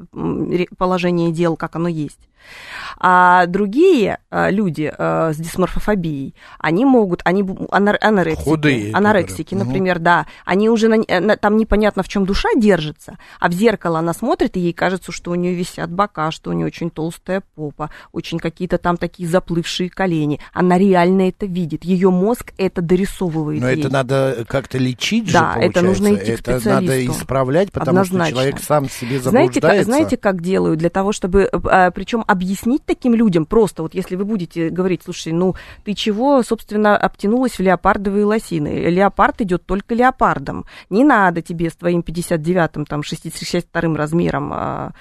[0.78, 2.20] положение дел, как оно есть.
[2.98, 10.04] А другие а, люди а, с дисморфофобией, они могут, они анорексики, Худые, анорексики, например, угу.
[10.04, 14.14] да, они уже на, на, там непонятно в чем душа держится, а в зеркало она
[14.14, 17.90] смотрит, и ей кажется, что у нее висят бока, что у нее очень толстая попа,
[18.12, 20.40] очень какие-то там такие заплывшие колени.
[20.52, 23.60] Она реально это видит, ее мозг это дорисовывает.
[23.60, 23.80] Но ей.
[23.80, 26.68] это надо как-то лечить да, же, это нужно идти к специалисту.
[26.68, 28.26] Это надо исправлять, потому Однозначно.
[28.26, 29.30] что человек сам себе заблуждается.
[29.30, 33.94] Знаете, как, знаете, как делают для того, чтобы, а, причем объяснить таким людям просто, вот
[33.94, 38.68] если вы будете говорить, слушай, ну ты чего, собственно, обтянулась в леопардовые лосины?
[38.90, 40.66] Леопард идет только леопардом.
[40.90, 44.92] Не надо тебе с твоим 59-м, там, 62-м размером а,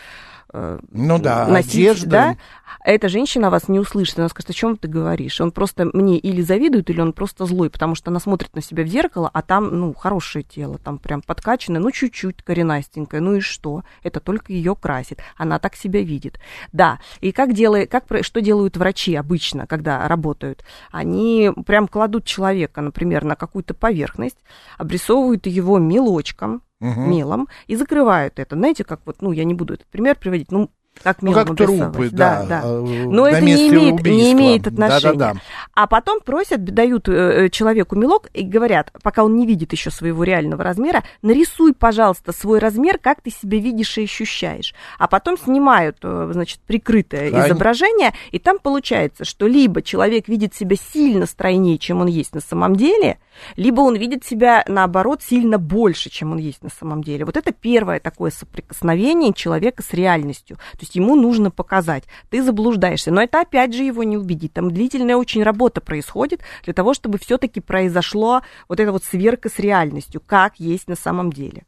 [0.92, 2.10] ну да, носить, одежда.
[2.10, 2.38] да,
[2.84, 5.42] эта женщина вас не услышит, она скажет, о чем ты говоришь?
[5.42, 8.84] Он просто мне или завидует, или он просто злой, потому что она смотрит на себя
[8.84, 13.40] в зеркало, а там, ну, хорошее тело, там прям подкачанное, ну, чуть-чуть коренастенькое, ну и
[13.40, 13.84] что?
[14.04, 16.40] Это только ее красит, она так себя видит.
[16.72, 20.64] Да, и как делает, как, что делают врачи обычно, когда работают?
[20.92, 24.38] Они прям кладут человека, например, на какую-то поверхность,
[24.78, 27.02] обрисовывают его мелочком, угу.
[27.02, 28.56] мелом и закрывают это.
[28.56, 30.70] Знаете, как вот, ну, я не буду этот пример приводить, ну,
[31.04, 32.44] как ну, как трупы, да.
[32.44, 32.62] да, да.
[32.64, 35.02] Э, Но это не имеет, не имеет отношения.
[35.02, 35.40] Да, да, да.
[35.74, 40.24] А потом просят, дают э, человеку мелок и говорят, пока он не видит еще своего
[40.24, 44.74] реального размера, нарисуй, пожалуйста, свой размер, как ты себя видишь и ощущаешь.
[44.98, 47.48] А потом снимают, э, значит, прикрытое Хань.
[47.50, 52.42] изображение, и там получается, что либо человек видит себя сильно стройнее, чем он есть на
[52.42, 53.20] самом деле,
[53.58, 57.26] либо он видит себя, наоборот, сильно больше, чем он есть на самом деле.
[57.26, 60.58] Вот это первое такое соприкосновение человека с реальностью.
[60.58, 63.12] То есть ему нужно показать, ты заблуждаешься.
[63.12, 64.54] Но это опять же его не убедит.
[64.54, 69.60] Там длительная очень работа происходит для того, чтобы все-таки произошло вот эта вот сверка с
[69.60, 71.64] реальностью, как есть на самом деле.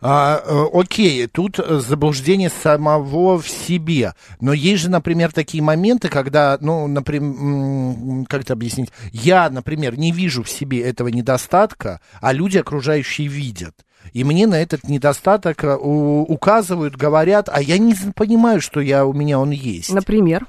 [0.00, 4.14] А, э, окей, тут заблуждение самого в себе.
[4.40, 8.90] Но есть же, например, такие моменты, когда, ну, например, как это объяснить?
[9.12, 13.74] Я, например, не вижу в себе этого недостатка, а люди окружающие видят.
[14.12, 19.12] И мне на этот недостаток э, указывают, говорят, а я не понимаю, что я, у
[19.12, 19.92] меня он есть.
[19.92, 20.46] Например?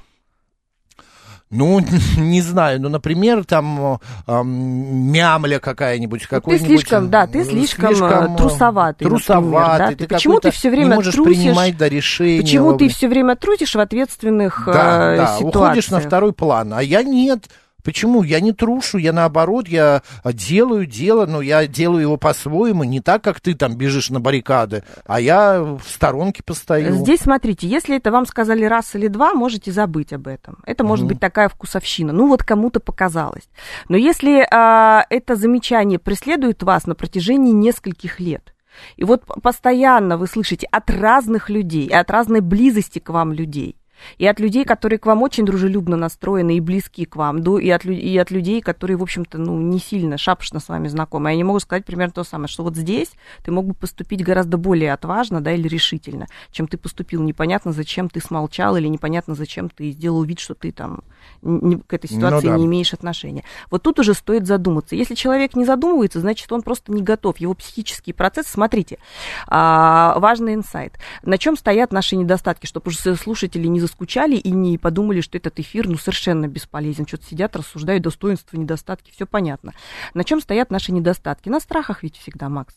[1.54, 1.80] Ну,
[2.16, 6.66] не знаю, ну, например, там э, мямля какая-нибудь, какой-нибудь...
[6.66, 9.50] Ты слишком, да, ты слишком, э, слишком трусоватый, Трусоватый.
[9.50, 9.96] Например, да?
[9.96, 12.42] ты почему ты все время не можешь трусишь, принимать до решения.
[12.42, 15.54] Почему ты все время трусишь в ответственных да, э, да, ситуациях?
[15.54, 17.48] уходишь на второй план, а я нет.
[17.84, 18.22] Почему?
[18.22, 23.22] Я не трушу, я наоборот, я делаю дело, но я делаю его по-своему, не так,
[23.22, 26.94] как ты там бежишь на баррикады, а я в сторонке постою.
[26.94, 30.58] Здесь смотрите, если это вам сказали раз или два, можете забыть об этом.
[30.66, 32.14] Это может mm быть такая вкусовщина.
[32.14, 33.46] Ну вот кому-то показалось.
[33.90, 38.54] Но если а, это замечание преследует вас на протяжении нескольких лет,
[38.96, 43.76] и вот постоянно вы слышите от разных людей, от разной близости к вам людей,
[44.18, 47.84] и от людей, которые к вам очень дружелюбно настроены и близки к вам, и от,
[47.84, 51.30] и от людей, которые, в общем-то, ну, не сильно шапошно с вами знакомы.
[51.30, 54.56] Я не могу сказать примерно то самое, что вот здесь ты мог бы поступить гораздо
[54.56, 57.22] более отважно, да, или решительно, чем ты поступил.
[57.22, 61.00] Непонятно, зачем ты смолчал, или непонятно, зачем ты сделал вид, что ты там
[61.42, 62.58] не, к этой ситуации ну, да.
[62.58, 63.44] не имеешь отношения.
[63.70, 64.96] Вот тут уже стоит задуматься.
[64.96, 67.38] Если человек не задумывается, значит, он просто не готов.
[67.38, 68.98] Его психические процессы, смотрите,
[69.46, 70.98] а, важный инсайт.
[71.22, 75.58] На чем стоят наши недостатки, чтобы уже слушатели не заскучали и не подумали, что этот
[75.60, 77.06] эфир ну, совершенно бесполезен.
[77.06, 79.72] Что-то сидят, рассуждают достоинства, недостатки, все понятно.
[80.14, 81.48] На чем стоят наши недостатки?
[81.48, 82.74] На страхах ведь всегда, Макс.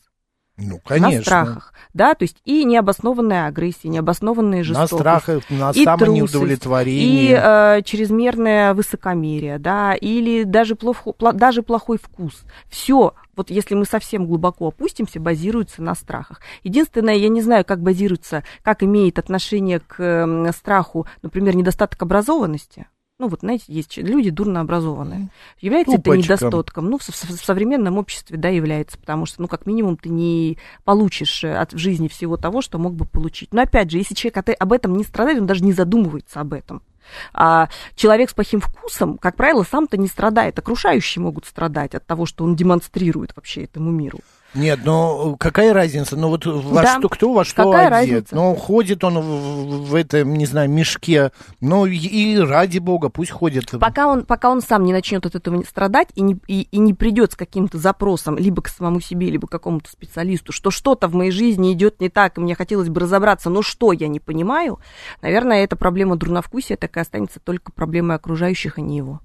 [0.58, 1.18] Ну, конечно.
[1.18, 4.92] На страхах, да, то есть и необоснованная агрессия, необоснованная жестокость.
[4.92, 7.30] На страхах, на и самонеудовлетворение.
[7.30, 12.42] И э, чрезмерное высокомерие, да, или даже, плохо, даже плохой вкус.
[12.68, 16.42] Все, вот если мы совсем глубоко опустимся, базируется на страхах.
[16.62, 22.86] Единственное, я не знаю, как базируется, как имеет отношение к страху, например, недостаток образованности
[23.20, 25.28] ну вот, знаете, есть люди дурно образованные.
[25.60, 26.10] Является Тупочка.
[26.10, 26.88] это недостатком?
[26.88, 30.56] Ну, в, в, в современном обществе, да, является, потому что, ну, как минимум, ты не
[30.84, 33.52] получишь э, от, в жизни всего того, что мог бы получить.
[33.52, 36.82] Но, опять же, если человек об этом не страдает, он даже не задумывается об этом.
[37.32, 40.58] А человек с плохим вкусом, как правило, сам-то не страдает.
[40.58, 44.20] Окружающие могут страдать от того, что он демонстрирует вообще этому миру.
[44.54, 46.16] Нет, ну какая разница?
[46.16, 46.98] Ну вот во да.
[46.98, 47.90] что, кто во что какая одет?
[47.90, 48.34] Разница?
[48.34, 51.32] Ну ходит он в, в этом, не знаю, мешке.
[51.60, 53.70] Ну и ради бога, пусть ходит.
[53.78, 56.94] Пока он, пока он сам не начнет от этого страдать и не, и, и не
[56.94, 61.14] придет с каким-то запросом либо к самому себе, либо к какому-то специалисту, что что-то в
[61.14, 64.78] моей жизни идет не так, и мне хотелось бы разобраться, но что я не понимаю,
[65.20, 69.20] наверное, эта проблема дурновкусия так и останется только проблемой окружающих, а не его.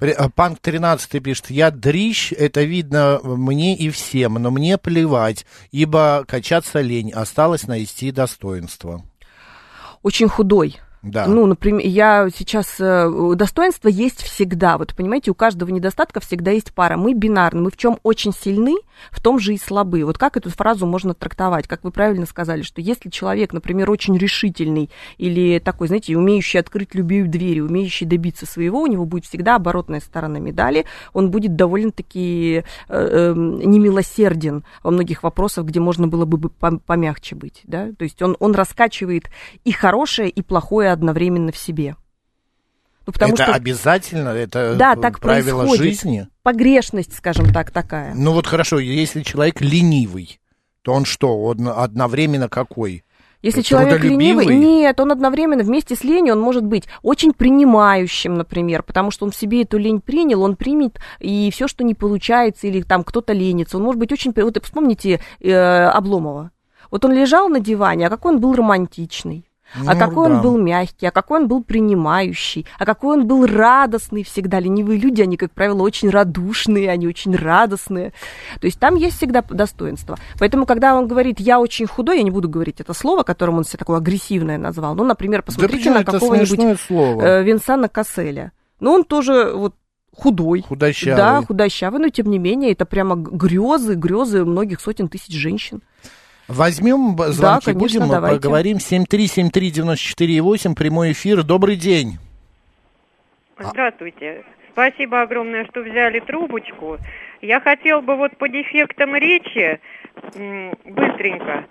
[0.00, 6.24] Э, Панк 13 пишет, я дрищ, это видно мне и всем, но мне плевать, ибо
[6.26, 9.04] качаться лень, осталось найти достоинство.
[10.02, 11.26] Очень худой, да.
[11.26, 12.76] Ну, например, я сейчас...
[12.78, 14.76] Э, достоинство есть всегда.
[14.76, 16.98] Вот, понимаете, у каждого недостатка всегда есть пара.
[16.98, 17.62] Мы бинарны.
[17.62, 18.76] Мы в чем очень сильны,
[19.10, 20.04] в том же и слабы.
[20.04, 21.66] Вот как эту фразу можно трактовать?
[21.66, 26.94] Как вы правильно сказали, что если человек, например, очень решительный или такой, знаете, умеющий открыть
[26.94, 30.84] любые двери, умеющий добиться своего, у него будет всегда оборотная сторона медали.
[31.14, 37.62] Он будет довольно-таки э, э, немилосерден во многих вопросах, где можно было бы помягче быть.
[37.64, 37.88] Да?
[37.96, 39.30] То есть он, он раскачивает
[39.64, 41.96] и хорошее, и плохое одновременно в себе.
[43.06, 43.54] Ну, потому это что...
[43.54, 45.82] обязательно, это да, так правило происходит.
[45.82, 46.28] жизни.
[46.42, 48.14] Погрешность, скажем так, такая.
[48.14, 50.40] Ну вот хорошо, если человек ленивый,
[50.82, 53.04] то он что, он одновременно какой?
[53.42, 58.82] Если человек ленивый, нет, он одновременно вместе с ленью, он может быть очень принимающим, например,
[58.82, 62.66] потому что он в себе эту лень принял, он примет и все, что не получается,
[62.66, 64.32] или там кто-то ленится, он может быть очень...
[64.36, 66.50] Вот вспомните э, Обломова.
[66.90, 70.34] Вот он лежал на диване, а какой он был романтичный Ну, а какой да.
[70.34, 74.58] он был мягкий, а какой он был принимающий, а какой он был радостный всегда.
[74.58, 78.12] Ленивые люди, они, как правило, очень радушные, они очень радостные.
[78.60, 80.18] То есть там есть всегда достоинство.
[80.38, 83.64] Поэтому, когда он говорит «я очень худой», я не буду говорить это слово, которым он
[83.64, 84.94] себя такое агрессивное назвал.
[84.94, 88.52] Ну, например, посмотрите да на какого-нибудь э, Винсана Касселя.
[88.80, 89.74] Ну, он тоже вот
[90.14, 90.62] худой.
[90.62, 91.16] Худощавый.
[91.16, 95.82] Да, худощавый, но тем не менее это прямо грезы, грезы многих сотен тысяч женщин.
[96.50, 98.36] Возьмем звонки, да, конечно, будем, давайте.
[98.36, 98.78] поговорим.
[98.78, 101.44] 7373948, прямой эфир.
[101.44, 102.18] Добрый день.
[103.58, 104.42] Здравствуйте.
[104.72, 106.98] Спасибо огромное, что взяли трубочку.
[107.40, 109.78] Я хотел бы вот по дефектам речи
[110.84, 111.66] быстренько.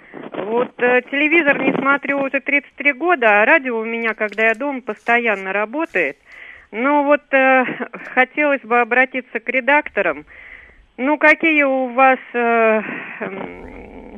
[0.45, 4.82] Вот э, телевизор не смотрю уже 33 года, а радио у меня, когда я дома,
[4.82, 6.17] постоянно работает.
[6.71, 7.65] Ну вот э,
[8.13, 10.25] хотелось бы обратиться к редакторам.
[10.97, 12.82] Ну какие у вас э,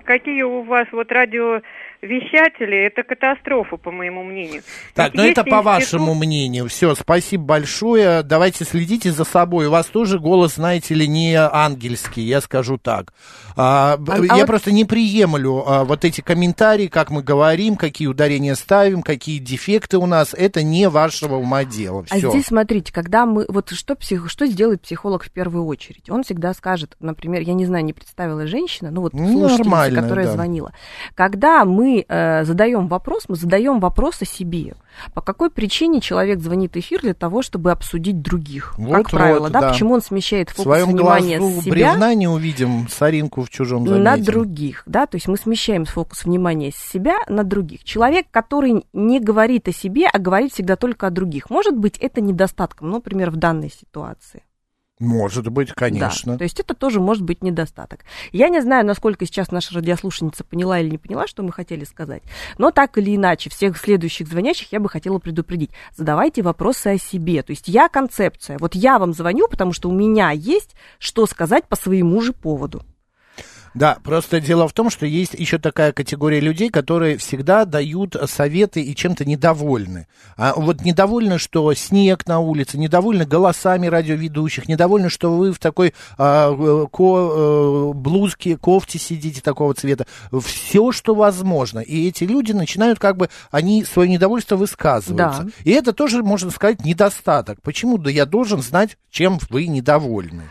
[0.04, 1.62] какие у вас вот радио
[2.02, 4.64] вещатели, это катастрофа, по моему мнению.
[4.96, 5.66] Так, ну это по институт...
[5.66, 6.68] вашему мнению.
[6.68, 8.24] Все, спасибо большое.
[8.24, 9.68] Давайте следите за собой.
[9.68, 13.14] У вас тоже голос, знаете ли, не ангельский, я скажу так.
[13.56, 14.48] А, а, я а вот...
[14.48, 19.98] просто не приемлю а, вот эти комментарии, как мы говорим, какие ударения ставим, какие дефекты
[19.98, 20.34] у нас.
[20.34, 22.04] Это не вашего ума дело.
[22.06, 22.30] Всё.
[22.30, 23.46] А здесь смотрите, когда мы...
[23.48, 24.30] Вот что, псих...
[24.30, 26.10] что сделает психолог в первую очередь?
[26.10, 30.34] Он всегда скажет, например, я не знаю, не представила женщина, ну вот слушательница, которая да.
[30.34, 30.74] звонила.
[31.14, 34.74] Когда мы э, задаем вопрос, мы задаем вопрос о себе.
[35.14, 38.74] По какой причине человек звонит в эфир для того, чтобы обсудить других?
[38.78, 39.62] Вот, как правило, вот, да?
[39.62, 39.70] да?
[39.70, 41.72] Почему он смещает фокус в внимания глазу с себя?
[41.72, 44.04] бревна не увидим соринку в чужом замете.
[44.04, 45.06] На других, да?
[45.06, 47.84] То есть мы смещаем фокус внимания с себя на других.
[47.84, 51.50] Человек, который не говорит о себе, а говорит всегда только о других.
[51.50, 54.44] Может быть, это недостатком, например, в данной ситуации.
[55.02, 56.34] Может быть, конечно.
[56.34, 58.06] Да, то есть это тоже может быть недостаток.
[58.32, 62.22] Я не знаю, насколько сейчас наша радиослушница поняла или не поняла, что мы хотели сказать,
[62.60, 65.72] но так или иначе, всех следующих звонящих я бы хотела предупредить.
[65.96, 67.42] Задавайте вопросы о себе.
[67.42, 68.60] То есть я концепция.
[68.60, 72.84] Вот я вам звоню, потому что у меня есть что сказать по своему же поводу.
[73.74, 78.82] Да, просто дело в том, что есть еще такая категория людей, которые всегда дают советы
[78.82, 80.08] и чем-то недовольны.
[80.36, 85.94] А вот недовольны, что снег на улице, недовольны голосами радиоведущих, недовольны, что вы в такой
[86.18, 86.54] а,
[86.88, 90.06] ко, э, блузке, кофте сидите такого цвета.
[90.44, 91.80] Все, что возможно.
[91.80, 95.44] И эти люди начинают как бы, они свое недовольство высказываются.
[95.44, 95.50] Да.
[95.64, 97.62] И это тоже, можно сказать, недостаток.
[97.62, 97.98] Почему?
[97.98, 100.44] Да я должен знать, чем вы недовольны.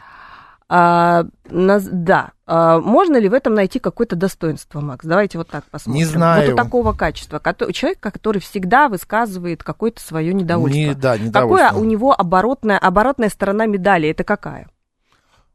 [0.72, 2.30] А, на, да.
[2.46, 5.04] А, можно ли в этом найти какое-то достоинство, Макс?
[5.04, 5.98] Давайте вот так посмотрим.
[5.98, 6.46] Не знаю.
[6.46, 7.42] Вот у такого качества.
[7.72, 10.78] Человек, который всегда высказывает какое-то свое недовольство.
[10.78, 11.70] Не, да, недовольство.
[11.70, 14.10] Какое у него оборотная, оборотная сторона медали?
[14.10, 14.68] Это какая?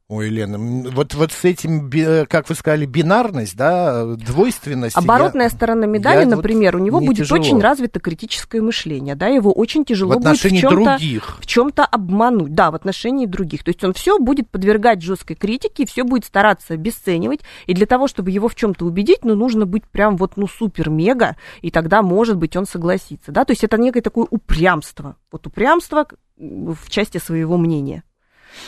[0.08, 0.60] Ой, Лена,
[0.92, 1.90] вот, вот с этим,
[2.30, 4.96] как вы сказали, бинарность, да, двойственность.
[4.96, 7.42] Оборотная я, сторона медали, я например, вот у него будет тяжело.
[7.42, 11.00] очень развито критическое мышление, да, его очень тяжело в будет в чем-то,
[11.40, 13.64] в чем-то обмануть, да, в отношении других.
[13.64, 18.08] То есть он все будет подвергать жесткой критике, все будет стараться обесценивать, и для того,
[18.08, 22.38] чтобы его в чем-то убедить, ну, нужно быть прям вот, ну, супер-мега, и тогда, может
[22.38, 26.06] быть, он согласится, да, то есть это некое такое упрямство, вот упрямство
[26.38, 28.04] в части своего мнения.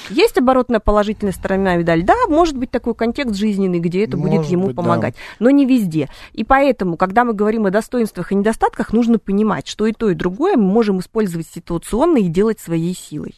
[0.09, 2.01] Есть оборотная положительная сторона медали?
[2.01, 5.19] Да, может быть такой контекст жизненный, где это может будет ему быть, помогать, да.
[5.39, 6.09] но не везде.
[6.33, 10.15] И поэтому, когда мы говорим о достоинствах и недостатках, нужно понимать, что и то, и
[10.15, 13.35] другое мы можем использовать ситуационно и делать своей силой.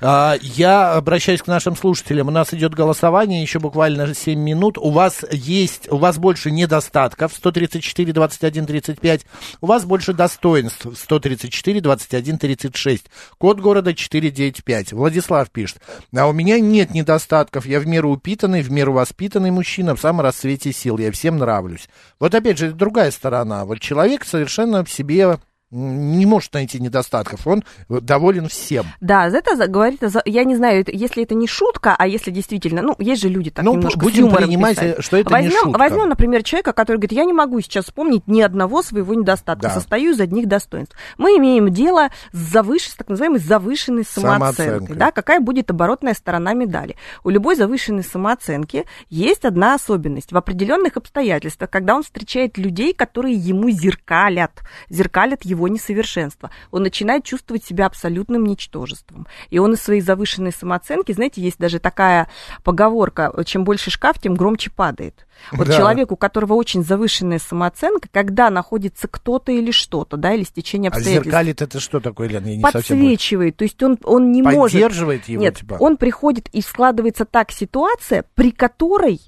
[0.00, 2.28] А, я обращаюсь к нашим слушателям.
[2.28, 4.78] У нас идет голосование, еще буквально 7 минут.
[4.78, 9.26] У вас есть, у вас больше недостатков, 134, 21, 35.
[9.60, 13.06] У вас больше достоинств, 134, 21, 36.
[13.38, 14.92] Код города 495.
[14.92, 15.80] Владислав пишет.
[16.14, 17.66] А у меня нет недостатков.
[17.66, 20.98] Я в меру упитанный, в меру воспитанный мужчина, в самом расцвете сил.
[20.98, 21.88] Я всем нравлюсь.
[22.20, 23.64] Вот опять же, другая сторона.
[23.64, 25.38] Вот человек совершенно в себе
[25.70, 28.86] не может найти недостатков, он доволен всем.
[29.00, 32.94] Да, за это говорит, я не знаю, если это не шутка, а если действительно, ну,
[32.98, 35.04] есть же люди так ну, немножко будем принимать, писать.
[35.04, 35.78] что это возьмем, не шутка.
[35.78, 39.74] Возьмем, например, человека, который говорит, я не могу сейчас вспомнить ни одного своего недостатка, да.
[39.74, 40.96] состою из одних достоинств.
[41.18, 44.64] Мы имеем дело с завышенной, так называемой завышенной самооценкой.
[44.66, 44.96] самооценкой.
[44.96, 46.94] Да, какая будет оборотная сторона медали?
[47.24, 50.30] У любой завышенной самооценки есть одна особенность.
[50.30, 56.50] В определенных обстоятельствах, когда он встречает людей, которые ему зеркалят, зеркалят его его несовершенства.
[56.70, 59.26] Он начинает чувствовать себя абсолютным ничтожеством.
[59.50, 62.28] И он из своей завышенной самооценки, знаете, есть даже такая
[62.62, 65.26] поговорка, чем больше шкаф, тем громче падает.
[65.52, 65.76] Вот да.
[65.76, 70.94] человек, у которого очень завышенная самооценка, когда находится кто-то или что-то, да, или стечение а
[70.94, 71.26] обстоятельств.
[71.26, 72.46] А зеркалит это что такое, Лена?
[72.46, 74.72] Я не Подсвечивает, то есть он, он не Поддерживает может...
[74.72, 75.76] Поддерживает его, Нет, типа?
[75.80, 79.20] он приходит, и складывается так ситуация, при которой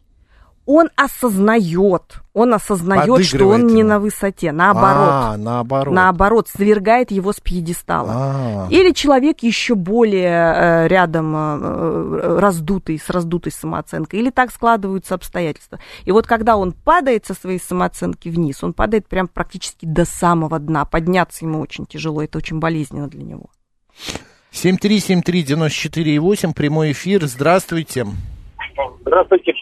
[0.70, 5.08] он осознает, он осознает, что он не на высоте, наоборот.
[5.10, 5.94] А, наоборот.
[5.94, 8.12] Наоборот, свергает его с пьедестала.
[8.14, 8.66] А.
[8.68, 15.78] Или человек еще более э, рядом э, раздутый, с раздутой самооценкой, или так складываются обстоятельства.
[16.04, 20.58] И вот когда он падает со своей самооценки вниз, он падает прям практически до самого
[20.58, 20.84] дна.
[20.84, 23.46] Подняться ему очень тяжело, это очень болезненно для него.
[24.52, 28.04] 7373948, прямой эфир, здравствуйте.
[28.04, 28.37] Здравствуйте,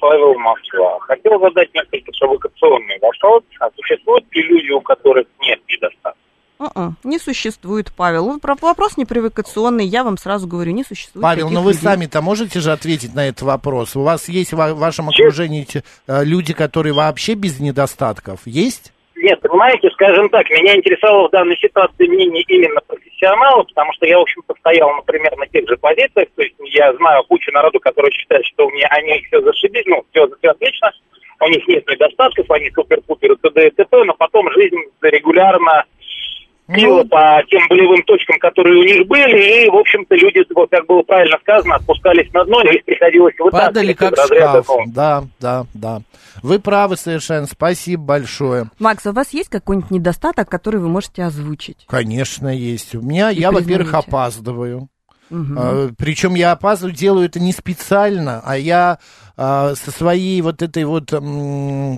[0.01, 0.99] Павел Москва.
[1.01, 3.43] Хотел задать несколько провокационный вопрос.
[3.61, 6.19] А существуют ли люди, у которых нет недостатка?
[6.59, 8.41] Uh-uh, не существует, Павел.
[8.63, 11.23] Вопрос не провокационный, я вам сразу говорю, не существует.
[11.23, 11.83] Павел, но ну вы людей.
[11.83, 13.95] сами-то можете же ответить на этот вопрос?
[13.95, 15.67] У вас есть в вашем окружении
[16.07, 18.41] э, люди, которые вообще без недостатков?
[18.47, 18.93] Есть?
[19.17, 24.19] Нет, понимаете, скажем так, меня интересовало в данной ситуации мнение именно профессионала, потому что я,
[24.19, 28.13] в общем-то, стоял, например, на тех же позициях, то есть я знаю кучу народу, которые
[28.13, 30.93] считают, что у меня они все зашибись, ну, все, все отлично,
[31.41, 33.69] у них нет недостатков, они супер-пупер т.д.
[33.69, 35.85] и т.п., но потом жизнь регулярно
[36.69, 40.71] била ну, по тем болевым точкам, которые у них были, и, в общем-то, люди, вот
[40.71, 43.67] как было правильно сказано, отпускались на дно, и их приходилось вытаскивать.
[43.67, 44.69] Падали как шкаф.
[44.89, 46.01] Да, да, да.
[46.43, 48.71] Вы правы совершенно, спасибо большое.
[48.79, 51.87] Макс, а у вас есть какой-нибудь недостаток, который вы можете озвучить?
[51.87, 52.95] Конечно, есть.
[52.95, 54.89] У меня, и я, во-первых, опаздываю.
[55.31, 55.55] Угу.
[55.57, 58.99] А, причем я опаздываю, делаю это не специально, а я
[59.37, 61.11] а, со своей вот этой вот,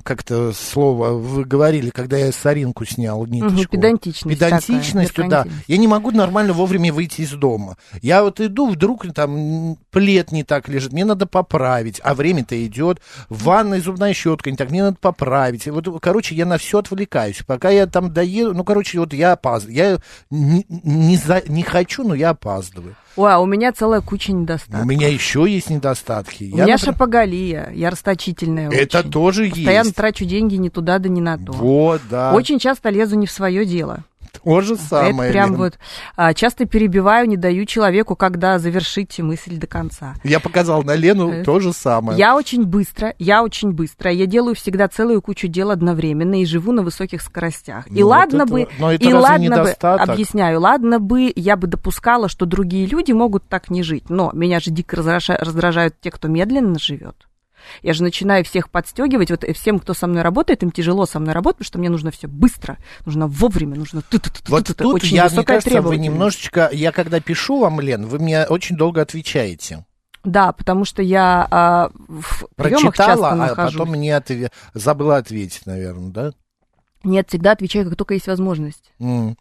[0.02, 3.60] как-то слово вы говорили, когда я соринку снял, ниточку.
[3.60, 5.50] Угу, педантичность Педантичностью, такая, да.
[5.66, 7.76] Я не могу нормально вовремя выйти из дома.
[8.02, 13.00] Я вот иду, вдруг там плед не так лежит, мне надо поправить, а время-то идет.
[13.28, 15.66] В ванной зубная щетка не так, мне надо поправить.
[15.66, 17.42] И вот, короче, я на все отвлекаюсь.
[17.46, 19.76] Пока я там доеду, ну, короче, вот я опаздываю.
[19.76, 19.98] Я
[20.30, 22.96] не, не, за, не хочу, но я опаздываю.
[23.18, 24.80] Ой, а у меня целая куча недостатков.
[24.80, 26.44] У меня еще есть недостатки.
[26.52, 26.78] У я, меня например...
[27.28, 29.10] шапоголия, я расточительная Это очень.
[29.10, 29.54] тоже Постоянно есть.
[29.56, 31.52] Постоянно трачу деньги не туда, да не на то.
[31.52, 32.34] Вот, да.
[32.34, 34.04] Очень часто лезу не в свое дело.
[34.42, 35.30] То же самое.
[35.30, 35.58] Это прям Лен.
[35.58, 35.78] вот
[36.16, 40.14] а, часто перебиваю, не даю человеку, когда завершите мысль до конца.
[40.24, 41.44] Я показал на Лену это...
[41.44, 42.18] то же самое.
[42.18, 44.10] Я очень быстро, я очень быстро.
[44.10, 47.86] Я делаю всегда целую кучу дел одновременно и живу на высоких скоростях.
[47.88, 51.56] Ну, и вот ладно это, бы, но это и ладно бы, объясняю, ладно бы, я
[51.56, 54.10] бы допускала, что другие люди могут так не жить.
[54.10, 57.28] Но меня же дико раздражают те, кто медленно живет.
[57.82, 59.30] Я же начинаю всех подстегивать.
[59.30, 62.10] Вот всем, кто со мной работает, им тяжело со мной работать, потому что мне нужно
[62.10, 64.02] все быстро, нужно вовремя, нужно...
[64.48, 66.70] Вот тут я, мне кажется, вы немножечко...
[66.72, 69.84] Я когда пишу вам, Лен, вы мне очень долго отвечаете.
[70.24, 74.50] Да, потому что я а, в Прочитала, а потом не отве...
[74.74, 76.32] забыла ответить, наверное, да?
[77.04, 78.92] Нет, всегда отвечаю, как только есть возможность.
[78.98, 79.36] Mm.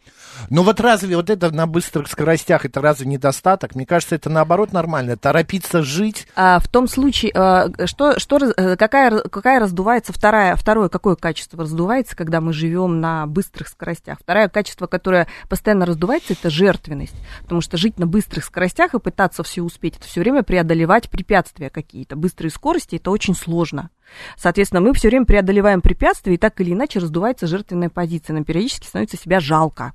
[0.48, 3.74] Ну вот разве вот это на быстрых скоростях, это разве недостаток?
[3.74, 5.16] Мне кажется, это наоборот нормально.
[5.16, 6.28] Торопиться жить.
[6.36, 11.60] А, в том случае, а, что, что, э, какая, какая раздувается вторая, второе, какое качество
[11.60, 14.18] раздувается, когда мы живем на быстрых скоростях?
[14.20, 17.16] Второе качество, которое постоянно раздувается, это жертвенность.
[17.42, 21.70] Потому что жить на быстрых скоростях и пытаться все успеть, это все время преодолевать препятствия
[21.70, 22.14] какие-то.
[22.14, 23.90] Быстрые скорости, это очень сложно.
[24.36, 28.34] Соответственно, мы все время преодолеваем препятствия, и так или иначе раздувается жертвенная позиция.
[28.34, 29.92] Нам периодически становится себя жалко.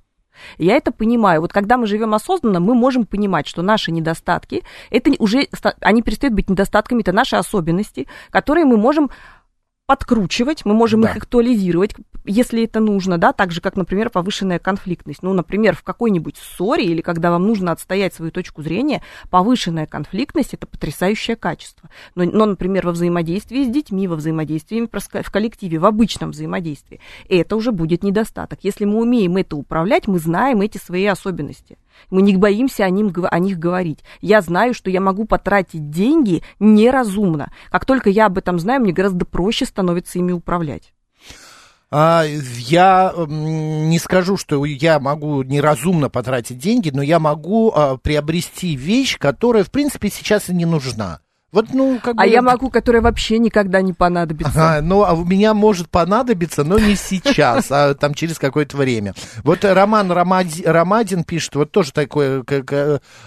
[0.58, 1.42] Я это понимаю.
[1.42, 5.48] Вот когда мы живем осознанно, мы можем понимать, что наши недостатки, это уже,
[5.82, 9.12] они перестают быть недостатками, это наши особенности, которые мы можем
[9.86, 11.10] подкручивать, мы можем да.
[11.10, 11.94] их актуализировать,
[12.26, 15.24] если это нужно, да, так же, как, например, повышенная конфликтность.
[15.24, 20.54] Ну, например, в какой-нибудь ссоре или когда вам нужно отстоять свою точку зрения, повышенная конфликтность–
[20.54, 21.90] это потрясающее качество.
[22.16, 27.56] Но, но, например, во взаимодействии с детьми, во взаимодействии в коллективе, в обычном взаимодействии, это
[27.58, 28.60] уже будет недостаток.
[28.62, 31.78] Если мы умеем это управлять, мы знаем эти свои особенности.
[32.10, 34.04] Мы не боимся о, ним, о них говорить.
[34.22, 37.52] Я знаю, что я могу потратить деньги неразумно.
[37.72, 40.94] Как только я об этом знаю, мне гораздо проще становится ими управлять.
[41.96, 48.76] А, я не скажу, что я могу неразумно потратить деньги, но я могу а, приобрести
[48.76, 51.20] вещь, которая, в принципе, сейчас и не нужна.
[51.54, 52.28] Вот, ну, как а бы...
[52.28, 54.52] я могу, которая вообще никогда не понадобится.
[54.56, 59.14] Ага, ну, а у меня может понадобиться, но не сейчас, а там через какое-то время.
[59.44, 62.44] Вот Роман Ромади, Ромадин пишет, вот тоже такая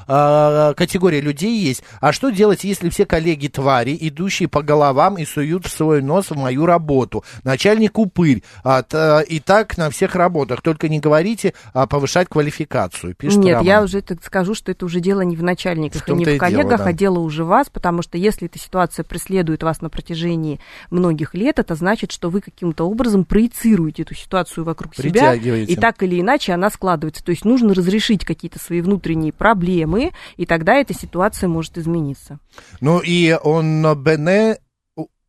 [0.09, 1.85] а, категория людей есть.
[2.01, 6.37] А что делать, если все коллеги твари, идущие по головам и суют свой нос в
[6.37, 7.25] мою работу?
[7.45, 8.43] Начальник упырь.
[8.65, 10.63] А, т, и так на всех работах.
[10.63, 13.67] Только не говорите а, повышать квалификацию, пишет Нет, Роман.
[13.67, 16.39] я уже так скажу, что это уже дело не в начальниках в и не в
[16.39, 16.85] коллегах, дело, да.
[16.85, 20.59] а дело уже вас, потому что что если эта ситуация преследует вас на протяжении
[20.91, 26.03] многих лет, это значит, что вы каким-то образом проецируете эту ситуацию вокруг себя, и так
[26.03, 27.23] или иначе она складывается.
[27.23, 32.39] То есть нужно разрешить какие-то свои внутренние проблемы, и тогда эта ситуация может измениться.
[32.81, 34.59] Ну и он Бене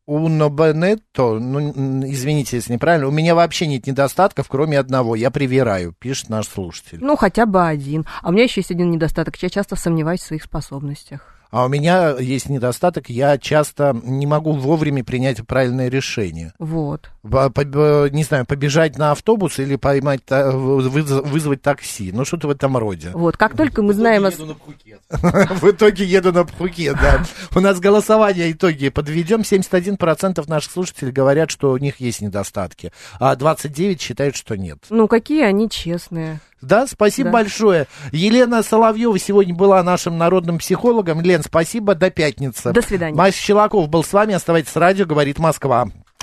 [0.08, 6.30] Benetto, ну, извините, если неправильно, у меня вообще нет недостатков, кроме одного, я привираю, пишет
[6.30, 6.98] наш слушатель.
[7.02, 8.06] Ну, хотя бы один.
[8.22, 11.37] А у меня еще есть один недостаток, я часто сомневаюсь в своих способностях.
[11.50, 16.52] А у меня есть недостаток, я часто не могу вовремя принять правильное решение.
[16.58, 17.10] Вот.
[17.22, 22.12] Не знаю, побежать на автобус или поймать, вызвать такси.
[22.12, 23.10] Ну, что-то в этом роде.
[23.14, 24.18] Вот, как только мы знаем...
[24.28, 27.24] В итоге еду на Пхукет, да.
[27.54, 29.40] У нас голосование итоги подведем.
[29.40, 34.78] 71% наших слушателей говорят, что у них есть недостатки, а 29% считают, что нет.
[34.90, 36.40] Ну, какие они честные.
[36.60, 37.34] Да, спасибо да.
[37.34, 37.86] большое.
[38.12, 41.20] Елена Соловьева сегодня была нашим народным психологом.
[41.20, 42.72] Лен, спасибо, до пятницы.
[42.72, 43.16] До свидания.
[43.16, 44.34] Макс Челаков был с вами.
[44.34, 45.88] Оставайтесь с радио, говорит Москва.